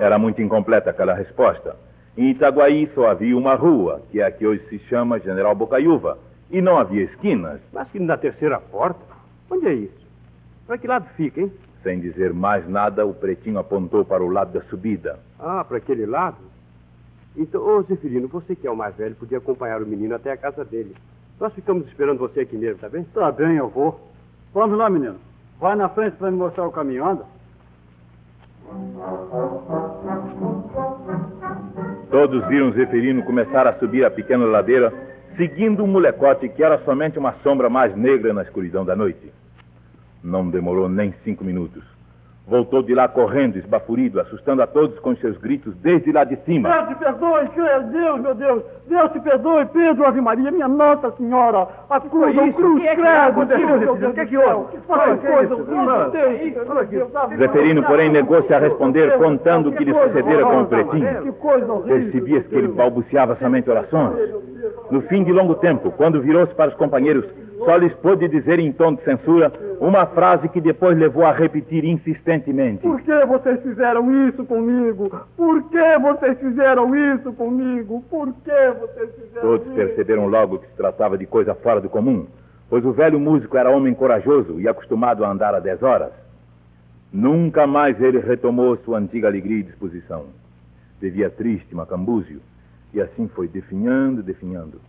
Era 0.00 0.18
muito 0.18 0.40
incompleta 0.42 0.90
aquela 0.90 1.14
resposta. 1.14 1.76
Em 2.16 2.30
Itaguaí 2.30 2.90
só 2.94 3.08
havia 3.08 3.36
uma 3.36 3.54
rua, 3.54 4.02
que 4.10 4.20
é 4.20 4.24
a 4.26 4.30
que 4.30 4.46
hoje 4.46 4.62
se 4.68 4.78
chama 4.80 5.18
General 5.18 5.54
Bocaiúva, 5.54 6.18
e 6.50 6.60
não 6.60 6.76
havia 6.76 7.04
esquinas. 7.04 7.60
Mas 7.72 7.88
que 7.90 7.98
na 7.98 8.18
terceira 8.18 8.60
porta? 8.60 9.00
Onde 9.50 9.66
é 9.66 9.74
isso? 9.74 10.06
Para 10.66 10.76
que 10.76 10.86
lado 10.86 11.06
fica, 11.16 11.40
hein? 11.40 11.50
Sem 11.82 12.00
dizer 12.00 12.32
mais 12.34 12.68
nada, 12.68 13.06
o 13.06 13.14
pretinho 13.14 13.58
apontou 13.58 14.04
para 14.04 14.22
o 14.22 14.28
lado 14.28 14.52
da 14.52 14.60
subida. 14.66 15.18
Ah, 15.38 15.64
para 15.64 15.78
aquele 15.78 16.04
lado? 16.04 16.36
Então, 17.34 17.62
ô 17.66 17.82
Zeferino, 17.82 18.28
você 18.28 18.54
que 18.54 18.66
é 18.66 18.70
o 18.70 18.76
mais 18.76 18.94
velho, 18.94 19.14
podia 19.16 19.38
acompanhar 19.38 19.82
o 19.82 19.86
menino 19.86 20.14
até 20.14 20.30
a 20.30 20.36
casa 20.36 20.64
dele. 20.64 20.94
Nós 21.40 21.52
ficamos 21.54 21.86
esperando 21.88 22.18
você 22.18 22.40
aqui 22.40 22.56
mesmo, 22.56 22.78
tá 22.78 22.88
bem? 22.90 23.04
Tá 23.04 23.32
bem, 23.32 23.56
eu 23.56 23.68
vou. 23.68 23.98
Vamos 24.52 24.76
lá, 24.76 24.90
menino. 24.90 25.16
Vai 25.58 25.74
na 25.76 25.88
frente 25.88 26.16
para 26.16 26.30
me 26.30 26.36
mostrar 26.36 26.66
o 26.66 26.72
caminho, 26.72 27.06
anda. 27.06 27.24
Todos 32.12 32.46
viram 32.46 32.70
Zeferino 32.72 33.22
começar 33.22 33.66
a 33.66 33.72
subir 33.78 34.04
a 34.04 34.10
pequena 34.10 34.44
ladeira, 34.44 34.92
seguindo 35.34 35.82
um 35.82 35.86
molecote 35.86 36.46
que 36.46 36.62
era 36.62 36.76
somente 36.84 37.18
uma 37.18 37.32
sombra 37.42 37.70
mais 37.70 37.96
negra 37.96 38.34
na 38.34 38.42
escuridão 38.42 38.84
da 38.84 38.94
noite. 38.94 39.32
Não 40.22 40.50
demorou 40.50 40.90
nem 40.90 41.14
cinco 41.24 41.42
minutos. 41.42 41.82
Voltou 42.44 42.82
de 42.82 42.92
lá 42.92 43.06
correndo, 43.06 43.56
esbaforido, 43.56 44.20
assustando 44.20 44.62
a 44.62 44.66
todos 44.66 44.98
com 44.98 45.14
seus 45.16 45.38
gritos 45.38 45.76
desde 45.76 46.10
lá 46.10 46.24
de 46.24 46.36
cima. 46.44 46.68
Deus 46.68 46.88
te 46.88 46.94
perdoe, 46.96 47.48
Deus, 47.92 48.20
meu 48.20 48.34
Deus. 48.34 48.62
Deus 48.88 49.12
te 49.12 49.20
perdoe, 49.20 49.64
Pedro, 49.66 50.04
Ave 50.04 50.20
Maria, 50.20 50.50
minha 50.50 50.66
Nossa 50.66 51.12
Senhora. 51.12 51.68
A 51.88 52.00
cruz, 52.00 52.36
a 52.36 52.52
cruz, 52.52 52.82
credo, 52.82 53.44
Deus, 53.46 53.80
meu 53.80 53.96
Deus. 53.96 54.10
O 54.10 54.14
que 54.14 54.20
é 54.20 54.26
que 54.26 54.36
houve? 54.36 54.72
Que 54.72 54.78
foi, 54.86 55.18
Que 55.18 55.26
é 55.26 55.30
coisa 55.30 55.54
horrível, 55.54 56.10
Deus. 56.90 57.16
Ave 57.16 57.36
Zeferino, 57.36 57.84
porém, 57.84 58.10
negou-se 58.10 58.52
a 58.52 58.58
responder, 58.58 59.16
contando 59.18 59.68
o 59.68 59.72
que 59.72 59.84
lhe 59.84 59.94
sucedera 59.94 60.44
com 60.44 60.62
o 60.62 60.66
pretinho. 60.66 61.22
Que 61.22 61.32
coisa 61.32 61.72
horrível. 61.72 62.02
Percebias 62.02 62.46
que 62.48 62.56
ele 62.56 62.68
balbuciava 62.68 63.36
somente 63.36 63.70
orações. 63.70 64.16
No 64.90 65.00
fim 65.02 65.22
de 65.22 65.32
longo 65.32 65.54
tempo, 65.54 65.92
quando 65.92 66.20
virou-se 66.20 66.52
para 66.54 66.70
os 66.70 66.76
companheiros, 66.76 67.24
só 67.64 67.76
lhes 67.76 67.92
pôde 67.94 68.28
dizer 68.28 68.58
em 68.58 68.72
tom 68.72 68.94
de 68.94 69.02
censura 69.02 69.52
uma 69.80 70.06
frase 70.06 70.48
que 70.48 70.60
depois 70.60 70.96
levou 70.96 71.24
a 71.24 71.32
repetir 71.32 71.84
insistentemente. 71.84 72.82
Por 72.82 73.00
que 73.00 73.26
vocês 73.26 73.62
fizeram 73.62 74.28
isso 74.28 74.44
comigo? 74.44 75.10
Por 75.36 75.62
que 75.70 75.98
vocês 75.98 76.38
fizeram 76.38 76.94
isso 77.14 77.32
comigo? 77.32 78.04
Por 78.08 78.32
que 78.44 78.70
vocês 78.80 79.10
fizeram 79.14 79.48
Todos 79.48 79.66
isso? 79.66 79.74
perceberam 79.76 80.26
logo 80.28 80.58
que 80.58 80.66
se 80.66 80.76
tratava 80.76 81.18
de 81.18 81.26
coisa 81.26 81.54
fora 81.54 81.80
do 81.80 81.88
comum, 81.88 82.26
pois 82.68 82.84
o 82.84 82.92
velho 82.92 83.18
músico 83.18 83.56
era 83.56 83.70
homem 83.70 83.94
corajoso 83.94 84.60
e 84.60 84.68
acostumado 84.68 85.24
a 85.24 85.30
andar 85.30 85.54
a 85.54 85.60
dez 85.60 85.82
horas. 85.82 86.12
Nunca 87.12 87.66
mais 87.66 88.00
ele 88.00 88.20
retomou 88.20 88.76
sua 88.78 88.98
antiga 88.98 89.28
alegria 89.28 89.58
e 89.58 89.64
disposição. 89.64 90.26
Vivia 91.00 91.28
triste, 91.28 91.74
macambúzio, 91.74 92.40
e 92.94 93.00
assim 93.00 93.28
foi 93.28 93.48
definhando, 93.48 94.22
definhando. 94.22 94.80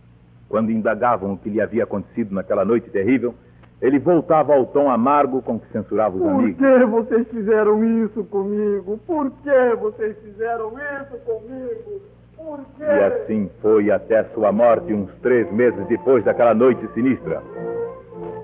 Quando 0.48 0.70
indagavam 0.70 1.32
o 1.32 1.38
que 1.38 1.48
lhe 1.48 1.60
havia 1.60 1.84
acontecido 1.84 2.34
naquela 2.34 2.64
noite 2.64 2.90
terrível, 2.90 3.34
ele 3.82 3.98
voltava 3.98 4.54
ao 4.54 4.66
tom 4.66 4.90
amargo 4.90 5.42
com 5.42 5.58
que 5.58 5.66
censurava 5.72 6.16
os 6.16 6.22
Por 6.22 6.30
amigos. 6.30 6.56
que 6.56 6.84
vocês 6.86 7.28
fizeram 7.28 7.84
isso 8.04 8.24
comigo? 8.24 8.98
Por 9.06 9.30
que 9.42 9.74
vocês 9.80 10.16
fizeram 10.18 10.72
isso 11.02 11.18
comigo? 11.24 12.00
Por 12.36 12.58
quê? 12.76 12.84
E 12.84 13.04
assim 13.04 13.50
foi 13.60 13.90
até 13.90 14.24
sua 14.34 14.52
morte, 14.52 14.92
uns 14.92 15.10
três 15.20 15.50
meses 15.52 15.86
depois 15.86 16.24
daquela 16.24 16.54
noite 16.54 16.86
sinistra. 16.94 17.42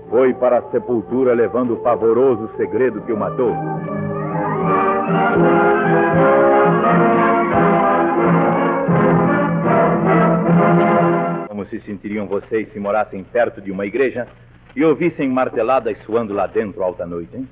Foi 0.09 0.33
para 0.33 0.57
a 0.59 0.61
sepultura 0.71 1.33
levando 1.33 1.73
o 1.73 1.77
pavoroso 1.77 2.49
segredo 2.57 3.01
que 3.01 3.13
o 3.13 3.17
matou. 3.17 3.55
Se 11.65 11.79
sentiriam 11.81 12.27
vocês 12.27 12.71
se 12.71 12.79
morassem 12.79 13.23
perto 13.23 13.61
de 13.61 13.71
uma 13.71 13.85
igreja 13.85 14.27
e 14.75 14.83
ouvissem 14.83 15.29
marteladas 15.29 15.97
soando 16.05 16.33
lá 16.33 16.47
dentro 16.47 16.83
alta 16.83 17.05
noite, 17.05 17.35
hein? 17.35 17.47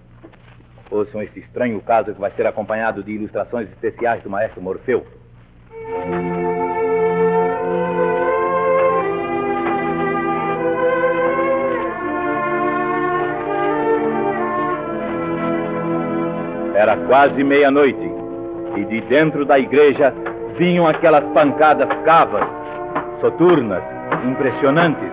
Ouçam 0.92 1.22
este 1.22 1.40
estranho 1.40 1.80
caso 1.82 2.14
que 2.14 2.20
vai 2.20 2.32
ser 2.32 2.48
acompanhado 2.48 3.04
de 3.04 3.12
ilustrações 3.12 3.70
especiais 3.70 4.24
do 4.24 4.30
maestro 4.30 4.62
Morfeu. 4.62 5.06
Era 16.74 16.98
quase 17.08 17.44
meia-noite 17.44 18.10
e 18.78 18.86
de 18.86 19.02
dentro 19.02 19.46
da 19.46 19.60
igreja 19.60 20.14
vinham 20.58 20.88
aquelas 20.88 21.24
pancadas 21.34 21.90
cavas, 22.04 22.44
soturnas, 23.22 23.84
impressionantes, 24.26 25.12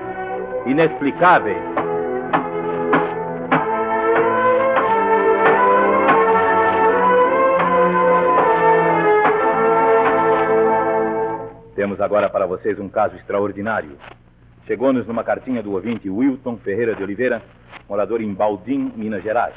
inexplicáveis. 0.67 1.63
Temos 11.75 12.01
agora 12.01 12.29
para 12.29 12.47
vocês 12.47 12.79
um 12.81 12.89
caso 12.89 13.17
extraordinário. 13.17 13.97
Chegou-nos 14.67 15.07
numa 15.07 15.23
cartinha 15.23 15.63
do 15.63 15.73
ouvinte 15.73 16.11
Wilton 16.11 16.57
Ferreira 16.57 16.95
de 16.97 17.03
Oliveira, 17.03 17.43
morador 17.89 18.21
em 18.21 18.33
Baldim, 18.35 18.93
Minas 18.97 19.23
Gerais. 19.23 19.55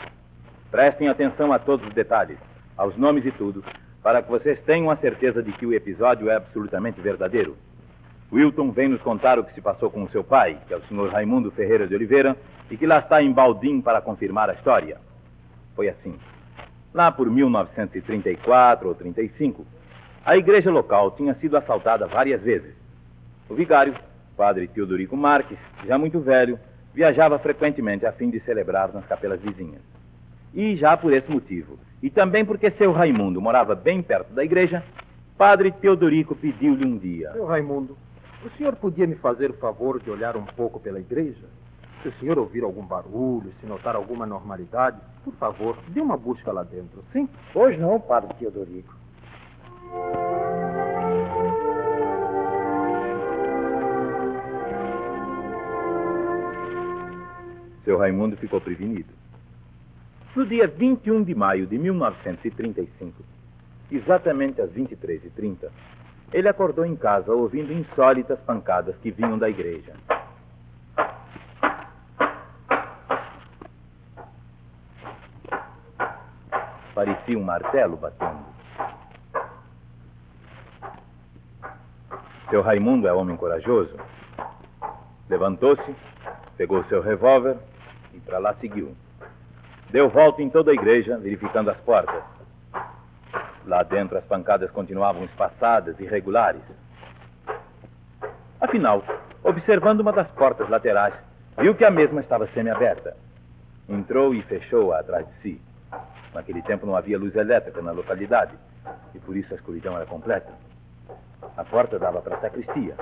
Prestem 0.69 1.09
atenção 1.09 1.51
a 1.51 1.57
todos 1.57 1.87
os 1.87 1.93
detalhes, 1.93 2.37
aos 2.77 2.95
nomes 2.95 3.25
e 3.25 3.31
tudo, 3.31 3.63
para 4.03 4.21
que 4.21 4.29
vocês 4.29 4.59
tenham 4.65 4.91
a 4.91 4.97
certeza 4.97 5.41
de 5.41 5.51
que 5.53 5.65
o 5.65 5.73
episódio 5.73 6.29
é 6.29 6.35
absolutamente 6.35 7.01
verdadeiro. 7.01 7.57
Wilton 8.31 8.71
vem 8.71 8.87
nos 8.87 9.01
contar 9.01 9.39
o 9.39 9.43
que 9.43 9.53
se 9.53 9.61
passou 9.61 9.89
com 9.89 10.03
o 10.03 10.09
seu 10.09 10.23
pai, 10.23 10.59
que 10.67 10.73
é 10.73 10.77
o 10.77 10.83
senhor 10.83 11.09
Raimundo 11.11 11.49
Ferreira 11.51 11.87
de 11.87 11.95
Oliveira, 11.95 12.37
e 12.69 12.77
que 12.77 12.85
lá 12.85 12.99
está 12.99 13.21
em 13.23 13.31
Baldim 13.31 13.81
para 13.81 14.01
confirmar 14.01 14.49
a 14.49 14.53
história. 14.53 14.97
Foi 15.75 15.89
assim. 15.89 16.15
Lá 16.93 17.11
por 17.11 17.29
1934 17.29 18.87
ou 18.87 18.93
35, 18.93 19.65
a 20.23 20.37
igreja 20.37 20.69
local 20.69 21.11
tinha 21.11 21.33
sido 21.35 21.57
assaltada 21.57 22.05
várias 22.05 22.41
vezes. 22.41 22.75
O 23.49 23.55
vigário, 23.55 23.95
padre 24.37 24.67
Teodorico 24.67 25.17
Marques, 25.17 25.57
já 25.87 25.97
muito 25.97 26.19
velho, 26.19 26.59
viajava 26.93 27.39
frequentemente 27.39 28.05
a 28.05 28.11
fim 28.11 28.29
de 28.29 28.39
celebrar 28.41 28.93
nas 28.93 29.05
capelas 29.07 29.41
vizinhas. 29.41 29.81
E 30.53 30.75
já 30.75 30.95
por 30.95 31.13
esse 31.13 31.31
motivo, 31.31 31.79
e 32.01 32.09
também 32.09 32.45
porque 32.45 32.69
seu 32.71 32.91
Raimundo 32.91 33.41
morava 33.41 33.73
bem 33.73 34.01
perto 34.03 34.33
da 34.33 34.43
igreja, 34.43 34.83
padre 35.37 35.71
Teodorico 35.71 36.35
pediu-lhe 36.35 36.85
um 36.85 36.97
dia. 36.97 37.31
Seu 37.31 37.45
Raimundo, 37.45 37.97
o 38.45 38.49
senhor 38.51 38.75
podia 38.75 39.05
me 39.05 39.15
fazer 39.15 39.51
o 39.51 39.57
favor 39.57 40.01
de 40.01 40.09
olhar 40.09 40.37
um 40.37 40.45
pouco 40.45 40.79
pela 40.79 40.99
igreja? 40.99 41.47
Se 42.01 42.07
o 42.07 42.13
senhor 42.13 42.39
ouvir 42.39 42.63
algum 42.63 42.85
barulho, 42.85 43.51
se 43.59 43.65
notar 43.65 43.95
alguma 43.95 44.25
normalidade, 44.25 44.97
por 45.23 45.33
favor, 45.33 45.77
dê 45.89 45.99
uma 45.99 46.15
busca 46.15 46.51
lá 46.51 46.63
dentro, 46.63 47.03
sim? 47.11 47.27
Pois 47.51 47.77
não, 47.77 47.99
padre 47.99 48.33
Teodorico. 48.35 48.95
Seu 57.83 57.97
Raimundo 57.97 58.37
ficou 58.37 58.61
prevenido. 58.61 59.13
No 60.35 60.45
dia 60.45 60.67
21 60.67 61.23
de 61.23 61.35
maio 61.35 61.65
de 61.65 61.77
1935, 61.77 63.23
exatamente 63.91 64.61
às 64.61 64.69
23h30, 64.71 65.69
ele 66.31 66.47
acordou 66.47 66.85
em 66.85 66.95
casa 66.95 67.31
ouvindo 67.31 67.73
insólitas 67.73 68.39
pancadas 68.41 68.95
que 68.97 69.11
vinham 69.11 69.37
da 69.37 69.49
igreja. 69.49 69.93
Parecia 76.93 77.37
um 77.37 77.43
martelo 77.43 77.97
batendo. 77.97 78.45
Seu 82.49 82.61
Raimundo 82.61 83.07
é 83.07 83.13
homem 83.13 83.37
corajoso. 83.37 83.95
Levantou-se, 85.29 85.95
pegou 86.57 86.83
seu 86.85 87.01
revólver 87.01 87.57
e 88.13 88.19
para 88.19 88.39
lá 88.39 88.53
seguiu. 88.55 88.95
Deu 89.91 90.09
volta 90.09 90.41
em 90.41 90.49
toda 90.49 90.71
a 90.71 90.73
igreja, 90.73 91.17
verificando 91.17 91.69
as 91.69 91.77
portas. 91.81 92.38
Lá 93.69 93.83
dentro 93.83 94.17
as 94.17 94.25
pancadas 94.25 94.71
continuavam 94.71 95.23
espaçadas, 95.25 95.99
irregulares. 95.99 96.63
Afinal, 98.59 99.03
observando 99.43 99.99
uma 99.99 100.11
das 100.11 100.27
portas 100.31 100.67
laterais, 100.67 101.13
viu 101.55 101.75
que 101.75 101.85
a 101.85 101.91
mesma 101.91 102.19
estava 102.19 102.47
semi-aberta. 102.47 103.15
Entrou 103.87 104.33
e 104.33 104.41
fechou-a 104.41 104.99
atrás 104.99 105.27
de 105.27 105.33
si. 105.43 105.61
Naquele 106.33 106.63
tempo 106.63 106.87
não 106.87 106.95
havia 106.95 107.19
luz 107.19 107.35
elétrica 107.35 107.79
na 107.79 107.91
localidade 107.91 108.55
e 109.13 109.19
por 109.19 109.37
isso 109.37 109.53
a 109.53 109.57
escuridão 109.57 109.95
era 109.95 110.07
completa. 110.07 110.51
A 111.55 111.63
porta 111.63 111.99
dava 111.99 112.23
para 112.23 112.37
a 112.37 112.41
sacristia. 112.41 112.95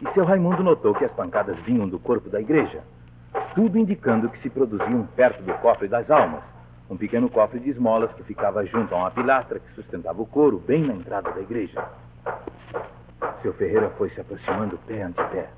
E 0.00 0.10
seu 0.14 0.24
Raimundo 0.24 0.62
notou 0.62 0.94
que 0.94 1.04
as 1.04 1.12
pancadas 1.12 1.58
vinham 1.66 1.86
do 1.86 1.98
corpo 1.98 2.30
da 2.30 2.40
igreja, 2.40 2.80
tudo 3.54 3.76
indicando 3.76 4.30
que 4.30 4.40
se 4.40 4.48
produziam 4.48 5.06
perto 5.14 5.42
do 5.42 5.52
cofre 5.58 5.86
das 5.86 6.10
almas, 6.10 6.42
um 6.92 6.96
pequeno 6.98 7.30
cofre 7.30 7.58
de 7.58 7.70
esmolas 7.70 8.12
que 8.12 8.22
ficava 8.22 8.66
junto 8.66 8.94
a 8.94 8.98
uma 8.98 9.10
pilastra 9.10 9.58
que 9.58 9.74
sustentava 9.74 10.20
o 10.20 10.26
couro, 10.26 10.58
bem 10.58 10.82
na 10.82 10.92
entrada 10.92 11.30
da 11.30 11.40
igreja. 11.40 11.82
Seu 13.40 13.54
Ferreira 13.54 13.88
foi 13.96 14.10
se 14.10 14.20
aproximando 14.20 14.78
pé 14.86 15.02
ante 15.02 15.22
pé. 15.30 15.48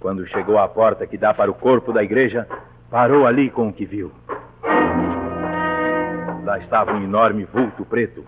Quando 0.00 0.26
chegou 0.28 0.58
à 0.58 0.66
porta 0.66 1.06
que 1.06 1.18
dá 1.18 1.34
para 1.34 1.50
o 1.50 1.54
corpo 1.54 1.92
da 1.92 2.02
igreja, 2.02 2.48
parou 2.90 3.26
ali 3.26 3.50
com 3.50 3.68
o 3.68 3.72
que 3.74 3.84
viu. 3.84 4.10
Lá 6.44 6.58
estava 6.60 6.94
um 6.94 7.04
enorme 7.04 7.44
vulto 7.44 7.84
preto, 7.84 8.24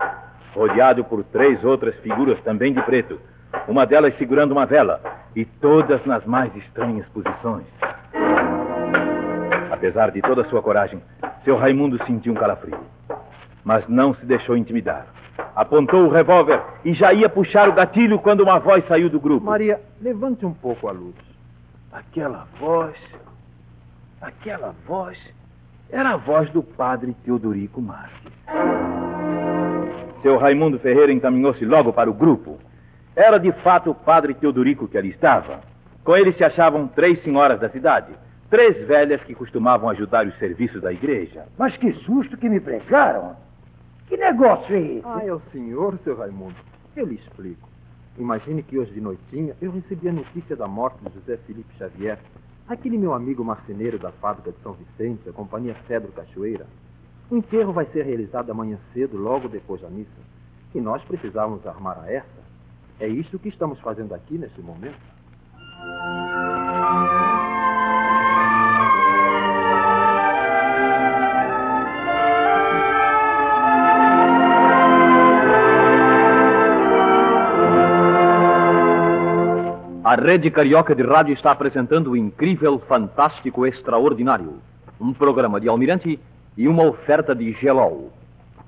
rodeado 0.53 1.03
por 1.03 1.23
três 1.23 1.63
outras 1.63 1.95
figuras 2.01 2.39
também 2.43 2.71
de 2.71 2.83
preto, 2.83 3.19
uma 3.67 3.87
delas 3.87 4.15
segurando 4.19 4.51
uma 4.51 4.67
vela, 4.67 5.01
e 5.35 5.43
todas 5.43 6.05
nas 6.05 6.23
mais 6.23 6.55
estranhas 6.55 7.07
posições. 7.07 7.65
Apesar 9.71 10.11
de 10.11 10.21
toda 10.21 10.43
a 10.43 10.45
sua 10.49 10.61
coragem, 10.61 11.01
seu 11.43 11.57
Raimundo 11.57 12.03
sentiu 12.05 12.33
um 12.33 12.35
calafrio. 12.35 12.79
Mas 13.63 13.87
não 13.87 14.13
se 14.13 14.25
deixou 14.25 14.57
intimidar. 14.57 15.07
Apontou 15.55 16.05
o 16.05 16.09
revólver 16.09 16.61
e 16.83 16.93
já 16.93 17.13
ia 17.13 17.29
puxar 17.29 17.69
o 17.69 17.73
gatilho 17.73 18.19
quando 18.19 18.41
uma 18.41 18.59
voz 18.59 18.85
saiu 18.87 19.09
do 19.09 19.19
grupo. 19.19 19.45
Maria, 19.45 19.79
levante 20.01 20.45
um 20.45 20.53
pouco 20.53 20.87
a 20.87 20.91
luz. 20.91 21.15
Aquela 21.91 22.47
voz. 22.59 22.95
Aquela 24.21 24.75
voz. 24.85 25.17
Era 25.89 26.11
a 26.11 26.17
voz 26.17 26.49
do 26.51 26.61
padre 26.61 27.15
Teodorico 27.25 27.81
Marques. 27.81 28.31
Seu 30.21 30.37
Raimundo 30.37 30.77
Ferreira 30.79 31.11
encaminhou-se 31.11 31.63
logo 31.65 31.93
para 31.93 32.09
o 32.09 32.13
grupo. 32.13 32.59
Era 33.15 33.37
de 33.37 33.51
fato 33.63 33.91
o 33.91 33.95
padre 33.95 34.33
Teodorico 34.33 34.87
que 34.87 34.97
ali 34.97 35.09
estava. 35.09 35.61
Com 36.03 36.15
ele 36.15 36.33
se 36.33 36.43
achavam 36.43 36.87
três 36.87 37.21
senhoras 37.23 37.59
da 37.59 37.69
cidade. 37.69 38.13
Três 38.49 38.87
velhas 38.87 39.21
que 39.23 39.35
costumavam 39.35 39.89
ajudar 39.89 40.25
os 40.25 40.35
serviços 40.39 40.81
da 40.81 40.91
igreja. 40.91 41.45
Mas 41.57 41.77
que 41.77 41.93
susto 42.05 42.35
que 42.35 42.49
me 42.49 42.59
pregaram. 42.59 43.35
Que 44.07 44.17
negócio 44.17 44.75
é 44.75 44.81
esse? 44.81 45.05
Ah, 45.05 45.21
é 45.23 45.31
o 45.31 45.39
senhor, 45.51 45.99
seu 46.03 46.17
Raimundo. 46.17 46.55
Eu 46.95 47.05
lhe 47.05 47.15
explico. 47.15 47.69
Imagine 48.17 48.63
que 48.63 48.77
hoje 48.77 48.91
de 48.91 48.99
noitinha 48.99 49.55
eu 49.61 49.71
recebi 49.71 50.09
a 50.09 50.13
notícia 50.13 50.55
da 50.55 50.67
morte 50.67 50.97
de 50.97 51.13
José 51.13 51.37
Felipe 51.45 51.71
Xavier, 51.77 52.17
aquele 52.67 52.97
meu 52.97 53.13
amigo 53.13 53.45
marceneiro 53.45 53.99
da 53.99 54.11
fábrica 54.13 54.51
de 54.51 54.59
São 54.63 54.73
Vicente, 54.73 55.29
a 55.29 55.31
companhia 55.31 55.75
Cedro 55.87 56.11
Cachoeira. 56.11 56.65
O 57.29 57.37
enterro 57.37 57.71
vai 57.71 57.85
ser 57.93 58.03
realizado 58.03 58.49
amanhã 58.49 58.79
cedo, 58.93 59.15
logo 59.15 59.47
depois 59.47 59.79
da 59.81 59.89
missa. 59.89 60.09
E 60.73 60.81
nós 60.81 61.03
precisávamos 61.03 61.65
armar 61.67 61.99
a 62.03 62.11
essa. 62.11 62.39
É 62.99 63.07
isto 63.07 63.37
que 63.37 63.49
estamos 63.49 63.79
fazendo 63.79 64.15
aqui 64.15 64.39
neste 64.39 64.59
momento. 64.59 64.99
Rede 80.19 80.51
Carioca 80.51 80.93
de 80.93 81.01
Rádio 81.01 81.33
está 81.33 81.51
apresentando 81.51 82.11
o 82.11 82.17
incrível, 82.17 82.77
fantástico, 82.79 83.65
extraordinário. 83.65 84.55
Um 84.99 85.13
programa 85.13 85.61
de 85.61 85.69
almirante 85.69 86.19
e 86.57 86.67
uma 86.67 86.83
oferta 86.83 87.33
de 87.33 87.53
gelol. 87.53 88.11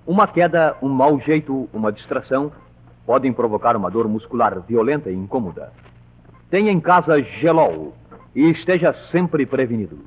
Uma 0.08 0.28
queda, 0.28 0.78
um 0.82 0.88
mau 0.88 1.20
jeito, 1.20 1.68
uma 1.74 1.92
distração 1.92 2.54
podem 3.06 3.34
provocar 3.34 3.76
uma 3.76 3.92
dor 3.92 4.08
muscular 4.08 4.62
violenta 4.62 5.10
e 5.12 5.14
incômoda. 5.14 5.74
Tenha 6.50 6.72
em 6.72 6.80
casa 6.80 7.22
gelol 7.22 7.94
e 8.34 8.50
esteja 8.52 8.94
sempre 9.12 9.46
prevenido. 9.46 10.00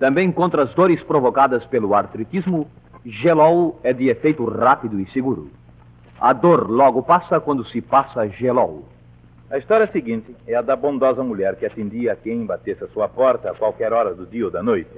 Também 0.00 0.32
contra 0.32 0.64
as 0.64 0.74
dores 0.74 1.00
provocadas 1.04 1.64
pelo 1.66 1.94
artritismo, 1.94 2.66
gelol 3.04 3.78
é 3.84 3.92
de 3.92 4.08
efeito 4.08 4.44
rápido 4.44 4.98
e 4.98 5.08
seguro. 5.12 5.48
A 6.20 6.32
dor 6.32 6.68
logo 6.68 7.04
passa 7.04 7.38
quando 7.38 7.64
se 7.66 7.80
passa 7.80 8.26
gelol. 8.26 8.84
A 9.48 9.58
história 9.58 9.86
seguinte 9.92 10.34
é 10.44 10.56
a 10.56 10.60
da 10.60 10.74
bondosa 10.74 11.22
mulher 11.22 11.54
que 11.54 11.64
atendia 11.64 12.12
a 12.12 12.16
quem 12.16 12.44
batesse 12.44 12.82
a 12.82 12.88
sua 12.88 13.08
porta 13.08 13.48
a 13.48 13.54
qualquer 13.54 13.92
hora 13.92 14.12
do 14.12 14.26
dia 14.26 14.44
ou 14.44 14.50
da 14.50 14.60
noite. 14.60 14.90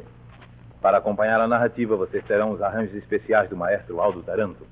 Para 0.80 0.96
acompanhar 0.96 1.38
a 1.38 1.46
narrativa, 1.46 1.96
vocês 1.96 2.24
terão 2.24 2.52
os 2.52 2.62
arranjos 2.62 2.94
especiais 2.94 3.50
do 3.50 3.56
maestro 3.56 4.00
Aldo 4.00 4.22
Taranto. 4.22 4.66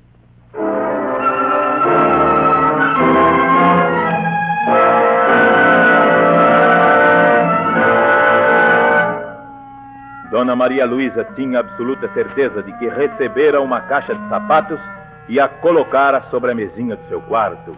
Dona 10.31 10.57
Maria 10.57 10.87
Luísa 10.87 11.25
tinha 11.37 11.61
absoluta 11.61 12.09
certeza 12.15 12.63
de 12.63 12.73
que 12.79 12.89
recebera 12.89 13.61
uma 13.61 13.83
caixa 13.83 14.15
de 14.15 14.29
sapatos 14.31 14.81
e 15.29 15.39
a 15.39 15.49
colocara 15.49 16.23
sobre 16.31 16.53
a 16.53 16.55
mesinha 16.55 16.97
do 16.97 17.09
seu 17.09 17.21
quarto. 17.21 17.77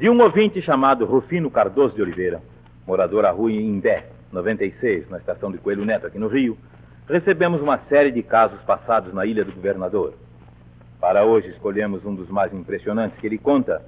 De 0.00 0.08
um 0.08 0.18
ouvinte 0.22 0.62
chamado 0.62 1.04
Rufino 1.04 1.50
Cardoso 1.50 1.94
de 1.94 2.00
Oliveira, 2.00 2.40
morador 2.86 3.26
à 3.26 3.30
rua 3.30 3.52
Imbé, 3.52 4.06
96, 4.32 5.10
na 5.10 5.18
estação 5.18 5.52
de 5.52 5.58
Coelho 5.58 5.84
Neto, 5.84 6.06
aqui 6.06 6.18
no 6.18 6.26
Rio, 6.26 6.56
recebemos 7.06 7.60
uma 7.60 7.76
série 7.80 8.10
de 8.10 8.22
casos 8.22 8.58
passados 8.62 9.12
na 9.12 9.26
Ilha 9.26 9.44
do 9.44 9.52
Governador. 9.52 10.14
Para 10.98 11.22
hoje 11.26 11.48
escolhemos 11.48 12.02
um 12.06 12.14
dos 12.14 12.30
mais 12.30 12.50
impressionantes 12.54 13.18
que 13.18 13.26
ele 13.26 13.36
conta 13.36 13.82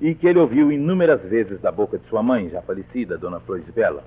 e 0.00 0.14
que 0.14 0.28
ele 0.28 0.38
ouviu 0.38 0.70
inúmeras 0.70 1.20
vezes 1.22 1.60
da 1.60 1.72
boca 1.72 1.98
de 1.98 2.06
sua 2.06 2.22
mãe, 2.22 2.48
já 2.48 2.62
falecida, 2.62 3.18
Dona 3.18 3.42
Bela. 3.74 4.04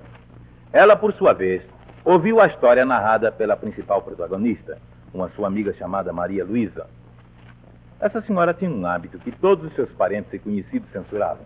Ela, 0.72 0.96
por 0.96 1.12
sua 1.12 1.34
vez, 1.34 1.60
ouviu 2.06 2.40
a 2.40 2.46
história 2.46 2.86
narrada 2.86 3.30
pela 3.30 3.54
principal 3.54 4.00
protagonista, 4.00 4.78
uma 5.12 5.28
sua 5.36 5.48
amiga 5.48 5.74
chamada 5.74 6.10
Maria 6.10 6.42
Luísa. 6.42 6.86
Essa 8.00 8.20
senhora 8.22 8.52
tinha 8.52 8.70
um 8.70 8.86
hábito 8.86 9.18
que 9.18 9.32
todos 9.32 9.64
os 9.64 9.74
seus 9.74 9.90
parentes 9.92 10.32
e 10.32 10.38
conhecidos 10.38 10.90
censuravam. 10.90 11.44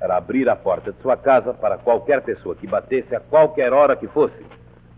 Era 0.00 0.16
abrir 0.16 0.48
a 0.48 0.56
porta 0.56 0.92
de 0.92 1.02
sua 1.02 1.16
casa 1.16 1.52
para 1.52 1.78
qualquer 1.78 2.22
pessoa 2.22 2.54
que 2.54 2.66
batesse 2.66 3.14
a 3.14 3.20
qualquer 3.20 3.72
hora 3.72 3.96
que 3.96 4.06
fosse. 4.08 4.44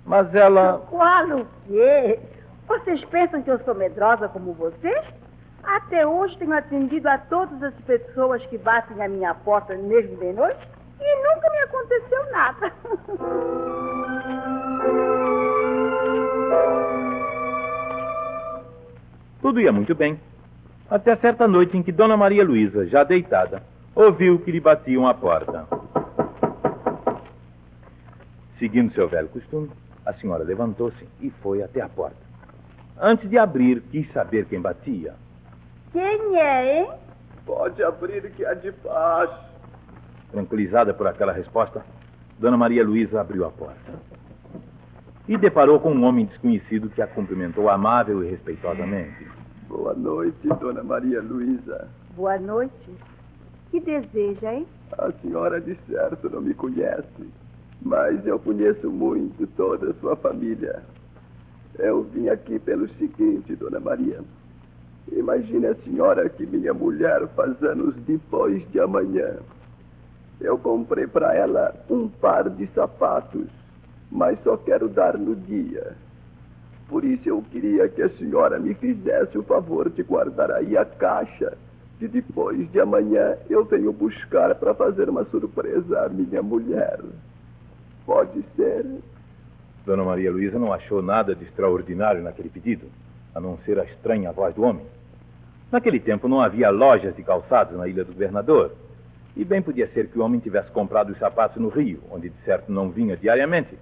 Mas 0.04 0.32
ela. 0.34 0.78
Qual 0.90 1.40
o 1.40 1.46
quê? 1.66 2.18
Vocês 2.66 3.02
pensam 3.06 3.42
que 3.42 3.50
eu 3.50 3.58
sou 3.60 3.74
medrosa 3.74 4.28
como 4.28 4.52
vocês? 4.52 5.04
Até 5.62 6.06
hoje 6.06 6.36
tenho 6.38 6.52
atendido 6.52 7.08
a 7.08 7.18
todas 7.18 7.62
as 7.62 7.74
pessoas 7.84 8.44
que 8.46 8.58
batem 8.58 9.02
à 9.02 9.08
minha 9.08 9.34
porta 9.34 9.76
mesmo 9.76 10.16
de 10.16 10.32
noite 10.32 10.60
e 11.00 11.16
nunca 11.16 11.50
me 11.50 11.58
aconteceu 11.58 12.32
nada. 12.32 12.72
Tudo 19.40 19.60
ia 19.60 19.72
muito 19.72 19.94
bem. 19.94 20.18
Até 20.92 21.16
certa 21.16 21.48
noite 21.48 21.74
em 21.74 21.82
que 21.82 21.90
Dona 21.90 22.18
Maria 22.18 22.44
Luísa, 22.44 22.86
já 22.86 23.02
deitada, 23.02 23.62
ouviu 23.94 24.38
que 24.40 24.50
lhe 24.50 24.60
batiam 24.60 25.08
à 25.08 25.14
porta. 25.14 25.66
Seguindo 28.58 28.92
seu 28.92 29.08
velho 29.08 29.28
costume, 29.28 29.70
a 30.04 30.12
senhora 30.12 30.44
levantou-se 30.44 31.08
e 31.18 31.30
foi 31.42 31.62
até 31.62 31.80
a 31.80 31.88
porta. 31.88 32.18
Antes 33.00 33.30
de 33.30 33.38
abrir, 33.38 33.80
quis 33.90 34.06
saber 34.12 34.44
quem 34.44 34.60
batia. 34.60 35.14
Quem 35.92 36.38
é, 36.38 36.80
hein? 36.80 36.90
Pode 37.46 37.82
abrir 37.82 38.30
que 38.32 38.44
é 38.44 38.54
de 38.54 38.70
paz. 38.72 39.30
Tranquilizada 40.30 40.92
por 40.92 41.06
aquela 41.06 41.32
resposta, 41.32 41.82
Dona 42.38 42.58
Maria 42.58 42.84
Luísa 42.84 43.18
abriu 43.18 43.46
a 43.46 43.50
porta. 43.50 43.92
E 45.26 45.38
deparou 45.38 45.80
com 45.80 45.90
um 45.90 46.04
homem 46.04 46.26
desconhecido 46.26 46.90
que 46.90 47.00
a 47.00 47.06
cumprimentou 47.06 47.70
amável 47.70 48.22
e 48.22 48.28
respeitosamente. 48.28 49.41
Boa 49.72 49.94
noite, 49.94 50.48
Dona 50.60 50.82
Maria 50.82 51.22
Luísa. 51.22 51.88
Boa 52.14 52.38
noite. 52.38 52.90
Que 53.70 53.80
deseja, 53.80 54.52
hein? 54.52 54.66
A 54.98 55.10
senhora 55.22 55.62
de 55.62 55.74
certo 55.88 56.28
não 56.28 56.42
me 56.42 56.52
conhece, 56.52 57.26
mas 57.80 58.24
eu 58.26 58.38
conheço 58.38 58.90
muito 58.90 59.46
toda 59.56 59.90
a 59.90 59.94
sua 59.94 60.14
família. 60.16 60.82
Eu 61.78 62.02
vim 62.02 62.28
aqui 62.28 62.58
pelo 62.58 62.86
seguinte, 62.98 63.56
Dona 63.56 63.80
Maria. 63.80 64.20
Imagine 65.10 65.68
a 65.68 65.74
senhora 65.76 66.28
que 66.28 66.44
minha 66.44 66.74
mulher 66.74 67.26
faz 67.28 67.62
anos 67.62 67.94
depois 68.06 68.62
de 68.72 68.78
amanhã. 68.78 69.38
Eu 70.38 70.58
comprei 70.58 71.06
para 71.06 71.34
ela 71.34 71.74
um 71.88 72.08
par 72.08 72.50
de 72.50 72.66
sapatos, 72.74 73.48
mas 74.10 74.38
só 74.44 74.54
quero 74.58 74.90
dar 74.90 75.16
no 75.16 75.34
dia. 75.34 75.96
Por 76.92 77.04
isso 77.04 77.26
eu 77.26 77.42
queria 77.50 77.88
que 77.88 78.02
a 78.02 78.10
senhora 78.10 78.58
me 78.58 78.74
fizesse 78.74 79.38
o 79.38 79.42
favor 79.42 79.88
de 79.88 80.02
guardar 80.02 80.50
aí 80.50 80.76
a 80.76 80.84
caixa. 80.84 81.56
E 81.98 82.06
depois 82.06 82.70
de 82.70 82.78
amanhã 82.80 83.34
eu 83.48 83.64
venho 83.64 83.90
buscar 83.94 84.54
para 84.56 84.74
fazer 84.74 85.08
uma 85.08 85.24
surpresa 85.24 86.04
à 86.04 86.08
minha 86.10 86.42
mulher. 86.42 87.00
Pode 88.04 88.44
ser? 88.54 88.84
Dona 89.86 90.04
Maria 90.04 90.30
Luísa 90.30 90.58
não 90.58 90.70
achou 90.70 91.00
nada 91.00 91.34
de 91.34 91.44
extraordinário 91.44 92.22
naquele 92.22 92.50
pedido, 92.50 92.86
a 93.34 93.40
não 93.40 93.56
ser 93.64 93.80
a 93.80 93.84
estranha 93.84 94.30
voz 94.30 94.54
do 94.54 94.62
homem. 94.62 94.84
Naquele 95.72 95.98
tempo 95.98 96.28
não 96.28 96.42
havia 96.42 96.68
lojas 96.68 97.16
de 97.16 97.22
calçados 97.22 97.74
na 97.74 97.88
Ilha 97.88 98.04
do 98.04 98.12
Governador. 98.12 98.72
E 99.34 99.46
bem 99.46 99.62
podia 99.62 99.88
ser 99.94 100.08
que 100.08 100.18
o 100.18 100.22
homem 100.22 100.40
tivesse 100.40 100.70
comprado 100.72 101.10
os 101.10 101.18
sapatos 101.18 101.56
no 101.56 101.70
Rio, 101.70 102.02
onde 102.10 102.28
de 102.28 102.36
certo 102.44 102.70
não 102.70 102.90
vinha 102.90 103.16
diariamente. 103.16 103.78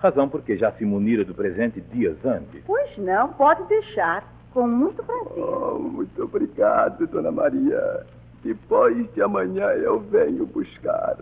Razão 0.00 0.28
porque 0.30 0.56
já 0.56 0.72
se 0.72 0.84
munira 0.84 1.24
do 1.24 1.34
presente 1.34 1.80
dias 1.80 2.16
antes. 2.24 2.62
Pois 2.66 2.96
não, 2.96 3.28
pode 3.34 3.62
deixar. 3.68 4.24
Com 4.52 4.66
muito 4.66 5.02
prazer. 5.04 5.44
Oh, 5.44 5.78
muito 5.78 6.24
obrigado, 6.24 7.06
Dona 7.06 7.30
Maria. 7.30 8.06
Depois 8.42 9.12
de 9.12 9.22
amanhã 9.22 9.66
eu 9.66 10.00
venho 10.00 10.44
buscar. 10.46 11.16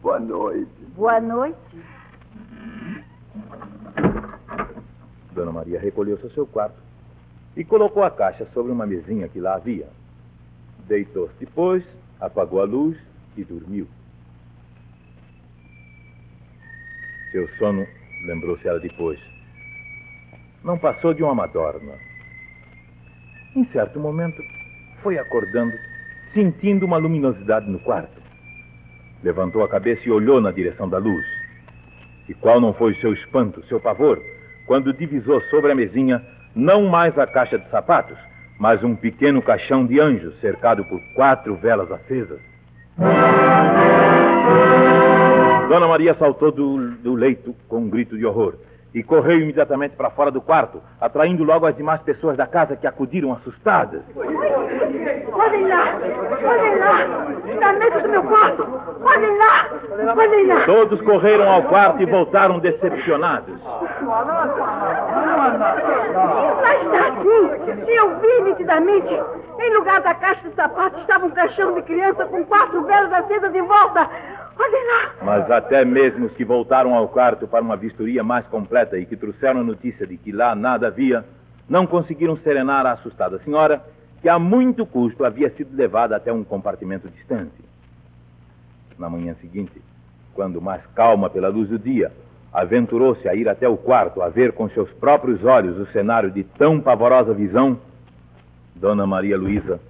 Boa 0.00 0.20
noite. 0.20 0.70
Boa 0.94 1.20
noite. 1.20 1.58
Dona 5.32 5.52
Maria 5.52 5.80
recolheu-se 5.80 6.24
ao 6.24 6.30
seu 6.30 6.46
quarto 6.46 6.76
e 7.56 7.64
colocou 7.64 8.04
a 8.04 8.10
caixa 8.10 8.46
sobre 8.54 8.72
uma 8.72 8.86
mesinha 8.86 9.28
que 9.28 9.40
lá 9.40 9.56
havia. 9.56 9.88
Deitou-se 10.86 11.34
depois, 11.40 11.84
apagou 12.20 12.62
a 12.62 12.64
luz 12.64 12.96
e 13.36 13.44
dormiu. 13.44 13.88
Seu 17.32 17.48
sono, 17.58 17.84
lembrou-se 18.24 18.66
ela 18.66 18.80
depois, 18.80 19.18
não 20.64 20.78
passou 20.78 21.12
de 21.12 21.22
uma 21.22 21.34
madorna. 21.34 21.92
Em 23.54 23.64
certo 23.66 24.00
momento, 24.00 24.42
foi 25.02 25.18
acordando, 25.18 25.76
sentindo 26.32 26.86
uma 26.86 26.96
luminosidade 26.96 27.70
no 27.70 27.78
quarto. 27.80 28.22
Levantou 29.22 29.62
a 29.62 29.68
cabeça 29.68 30.02
e 30.06 30.10
olhou 30.10 30.40
na 30.40 30.50
direção 30.50 30.88
da 30.88 30.98
luz. 30.98 31.24
E 32.28 32.34
qual 32.34 32.60
não 32.60 32.72
foi 32.72 32.92
o 32.92 33.00
seu 33.00 33.12
espanto, 33.12 33.64
seu 33.66 33.78
pavor, 33.78 34.20
quando 34.66 34.92
divisou 34.92 35.40
sobre 35.42 35.72
a 35.72 35.74
mesinha 35.74 36.22
não 36.54 36.86
mais 36.86 37.18
a 37.18 37.26
caixa 37.26 37.58
de 37.58 37.68
sapatos, 37.68 38.16
mas 38.58 38.82
um 38.82 38.94
pequeno 38.94 39.42
caixão 39.42 39.84
de 39.86 40.00
anjo 40.00 40.32
cercado 40.40 40.84
por 40.84 41.00
quatro 41.14 41.56
velas 41.56 41.90
acesas. 41.90 42.40
Dona 45.74 45.88
Maria 45.88 46.14
saltou 46.14 46.52
do, 46.52 46.92
do 46.98 47.14
leito 47.16 47.52
com 47.68 47.78
um 47.78 47.90
grito 47.90 48.16
de 48.16 48.24
horror 48.24 48.54
e 48.94 49.02
correu 49.02 49.40
imediatamente 49.40 49.96
para 49.96 50.08
fora 50.08 50.30
do 50.30 50.40
quarto, 50.40 50.80
atraindo 51.00 51.42
logo 51.42 51.66
as 51.66 51.76
demais 51.76 52.00
pessoas 52.02 52.36
da 52.36 52.46
casa 52.46 52.76
que 52.76 52.86
acudiram 52.86 53.32
assustadas. 53.32 54.02
Podem 54.14 55.66
lá! 55.66 55.98
Podem 56.40 56.78
lá! 56.78 57.00
Está 57.52 57.72
dentro 57.72 58.02
do 58.02 58.08
meu 58.08 58.22
quarto! 58.22 58.64
Podem 59.02 59.36
lá! 59.36 59.68
Podem 60.14 60.46
lá! 60.46 60.64
Todos 60.64 61.00
correram 61.00 61.50
ao 61.50 61.64
quarto 61.64 62.00
e 62.00 62.06
voltaram 62.06 62.60
decepcionados. 62.60 63.60
Lá 63.64 63.84
está 66.84 67.08
assim! 67.08 67.50
Eu 67.88 68.20
vi 68.20 68.42
nitidamente! 68.42 69.20
Em 69.58 69.74
lugar 69.74 70.00
da 70.02 70.14
caixa 70.14 70.48
de 70.48 70.54
sapatos 70.54 71.00
estava 71.00 71.26
um 71.26 71.30
caixão 71.30 71.74
de 71.74 71.82
criança 71.82 72.26
com 72.26 72.44
quatro 72.44 72.80
velas 72.84 73.12
acesas 73.12 73.52
em 73.52 73.62
volta! 73.62 74.08
Mas 75.22 75.50
até 75.50 75.84
mesmo 75.84 76.26
os 76.26 76.32
que 76.32 76.44
voltaram 76.44 76.94
ao 76.94 77.08
quarto 77.08 77.46
para 77.46 77.62
uma 77.62 77.76
vistoria 77.76 78.22
mais 78.22 78.46
completa 78.46 78.98
e 78.98 79.06
que 79.06 79.16
trouxeram 79.16 79.60
a 79.60 79.64
notícia 79.64 80.06
de 80.06 80.16
que 80.16 80.30
lá 80.30 80.54
nada 80.54 80.88
havia, 80.88 81.24
não 81.68 81.86
conseguiram 81.86 82.36
serenar 82.38 82.84
a 82.84 82.92
assustada 82.92 83.38
senhora, 83.40 83.82
que 84.20 84.28
a 84.28 84.38
muito 84.38 84.84
custo 84.84 85.24
havia 85.24 85.50
sido 85.50 85.74
levada 85.76 86.14
até 86.16 86.32
um 86.32 86.44
compartimento 86.44 87.08
distante. 87.08 87.64
Na 88.98 89.08
manhã 89.08 89.34
seguinte, 89.40 89.80
quando 90.34 90.60
mais 90.60 90.84
calma 90.94 91.30
pela 91.30 91.48
luz 91.48 91.68
do 91.68 91.78
dia, 91.78 92.12
aventurou-se 92.52 93.28
a 93.28 93.34
ir 93.34 93.48
até 93.48 93.68
o 93.68 93.76
quarto 93.76 94.22
a 94.22 94.28
ver 94.28 94.52
com 94.52 94.68
seus 94.70 94.90
próprios 94.92 95.42
olhos 95.44 95.78
o 95.78 95.90
cenário 95.92 96.30
de 96.30 96.44
tão 96.44 96.80
pavorosa 96.80 97.34
visão, 97.34 97.78
Dona 98.76 99.06
Maria 99.06 99.36
Luísa 99.36 99.80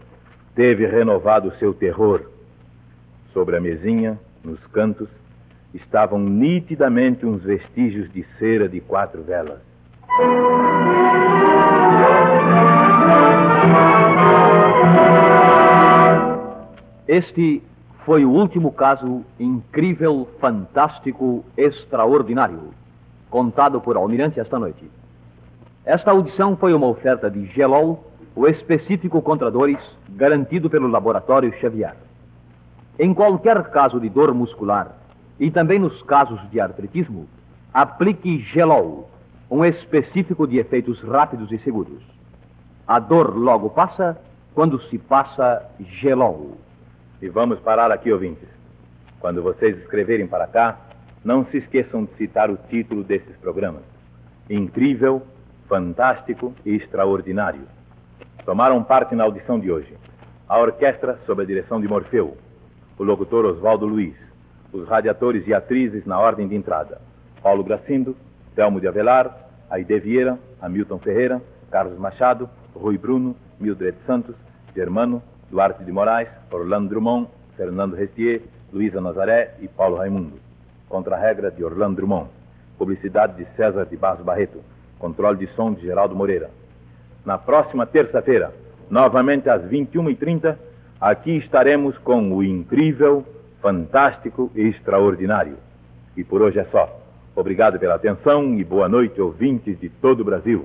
teve 0.55 0.87
renovado 0.87 1.53
seu 1.59 1.74
terror. 1.74 2.22
Sobre 3.33 3.57
a 3.57 3.61
mesinha, 3.61 4.18
nos 4.44 4.64
cantos, 4.68 5.09
estavam 5.72 6.18
nitidamente 6.18 7.26
uns 7.26 7.42
vestígios 7.42 8.12
de 8.12 8.24
cera 8.38 8.68
de 8.68 8.80
quatro 8.80 9.22
velas. 9.22 9.61
Este 17.07 17.62
foi 18.04 18.24
o 18.24 18.30
último 18.30 18.72
caso 18.72 19.24
incrível, 19.38 20.28
fantástico, 20.40 21.44
extraordinário, 21.57 22.70
contado 23.30 23.80
por 23.80 23.96
Almirante 23.96 24.40
esta 24.40 24.59
noite. 24.59 24.88
Esta 25.85 26.11
audição 26.11 26.57
foi 26.57 26.72
uma 26.72 26.87
oferta 26.87 27.30
de 27.30 27.46
Gelol, 27.46 28.04
o 28.35 28.48
específico 28.48 29.20
contra 29.22 29.50
dores 29.50 29.78
garantido 30.11 30.68
pelo 30.68 30.88
Laboratório 30.88 31.52
Xavier. 31.61 31.94
Em 32.98 33.12
qualquer 33.12 33.70
caso 33.70 34.00
de 34.00 34.09
dor 34.09 34.33
muscular 34.33 34.92
e 35.38 35.50
também 35.50 35.78
nos 35.78 36.00
casos 36.02 36.40
de 36.50 36.61
artritismo, 36.61 37.26
aplique 37.72 38.38
Gelol, 38.52 39.11
um 39.50 39.64
específico 39.64 40.46
de 40.46 40.59
efeitos 40.59 41.02
rápidos 41.02 41.50
e 41.50 41.59
seguros. 41.59 42.02
A 42.87 42.98
dor 42.98 43.37
logo 43.37 43.70
passa 43.70 44.16
quando 44.54 44.80
se 44.83 44.98
passa 44.98 45.64
Gelol. 45.80 46.57
E 47.20 47.28
vamos 47.28 47.59
parar 47.61 47.90
aqui, 47.90 48.12
ouvintes. 48.12 48.48
Quando 49.18 49.42
vocês 49.42 49.76
escreverem 49.78 50.26
para 50.26 50.46
cá, 50.46 50.78
não 51.24 51.46
se 51.46 51.57
esqueçam 51.57 52.04
de 52.04 52.14
citar 52.14 52.50
o 52.50 52.59
título 52.68 53.02
desses 53.02 53.37
programas: 53.38 53.83
Incrível, 54.48 55.22
Fantástico 55.68 56.54
e 56.64 56.76
Extraordinário. 56.76 57.62
Tomaram 58.44 58.85
parte 58.85 59.14
na 59.14 59.24
audição 59.24 59.59
de 59.59 59.72
hoje 59.72 59.96
a 60.46 60.59
orquestra 60.61 61.18
sob 61.26 61.42
a 61.42 61.46
direção 61.46 61.80
de 61.80 61.88
Morfeu, 61.88 62.37
o 62.98 63.04
locutor 63.04 63.44
Oswaldo 63.44 63.87
Luiz, 63.87 64.14
os 64.72 64.88
radiadores 64.88 65.46
e 65.46 65.54
atrizes 65.54 66.04
na 66.07 66.18
ordem 66.18 66.48
de 66.48 66.54
entrada: 66.54 67.00
Paulo 67.42 67.64
Gracindo, 67.64 68.16
Telmo 68.54 68.80
de 68.80 68.88
Avelar, 68.88 69.48
Aide 69.70 69.98
Vieira, 69.98 70.38
Hamilton 70.61 70.98
Ferreira, 70.98 71.42
Carlos 71.70 71.98
Machado, 71.98 72.48
Rui 72.74 72.96
Bruno, 72.98 73.35
Mildred 73.59 73.96
Santos, 74.07 74.37
Germano, 74.74 75.22
Duarte 75.50 75.85
de 75.85 75.92
Moraes, 75.92 76.28
Orlando 76.50 76.88
Drummond, 76.88 77.28
Fernando 77.57 77.94
Restier, 77.94 78.42
Luísa 78.72 79.00
Nazaré 79.00 79.54
e 79.61 79.68
Paulo 79.68 79.96
Raimundo. 79.96 80.38
Contra-regra 80.88 81.50
de 81.50 81.64
Orlando 81.64 81.96
Drummond. 81.96 82.28
Publicidade 82.78 83.37
de 83.37 83.46
César 83.57 83.87
de 83.87 83.96
Barros 83.96 84.24
Barreto. 84.24 84.61
Controle 84.98 85.38
de 85.38 85.46
som 85.54 85.72
de 85.72 85.83
Geraldo 85.83 86.14
Moreira. 86.14 86.50
Na 87.24 87.38
próxima 87.38 87.87
terça-feira, 87.87 88.52
novamente 88.90 89.48
às 89.48 89.62
21h30, 89.62 90.57
aqui 91.00 91.37
estaremos 91.38 91.96
com 91.98 92.33
o 92.33 92.42
incrível, 92.42 93.24
fantástico 93.61 94.50
e 94.54 94.62
extraordinário. 94.68 95.57
E 96.16 96.24
por 96.24 96.42
hoje 96.42 96.59
é 96.59 96.64
só. 96.66 97.00
Obrigado 97.35 97.78
pela 97.78 97.96
atenção 97.96 98.54
e 98.54 98.64
boa 98.64 98.88
noite, 98.88 99.20
ouvintes 99.20 99.78
de 99.80 99.88
todo 99.88 100.20
o 100.20 100.24
Brasil. 100.24 100.64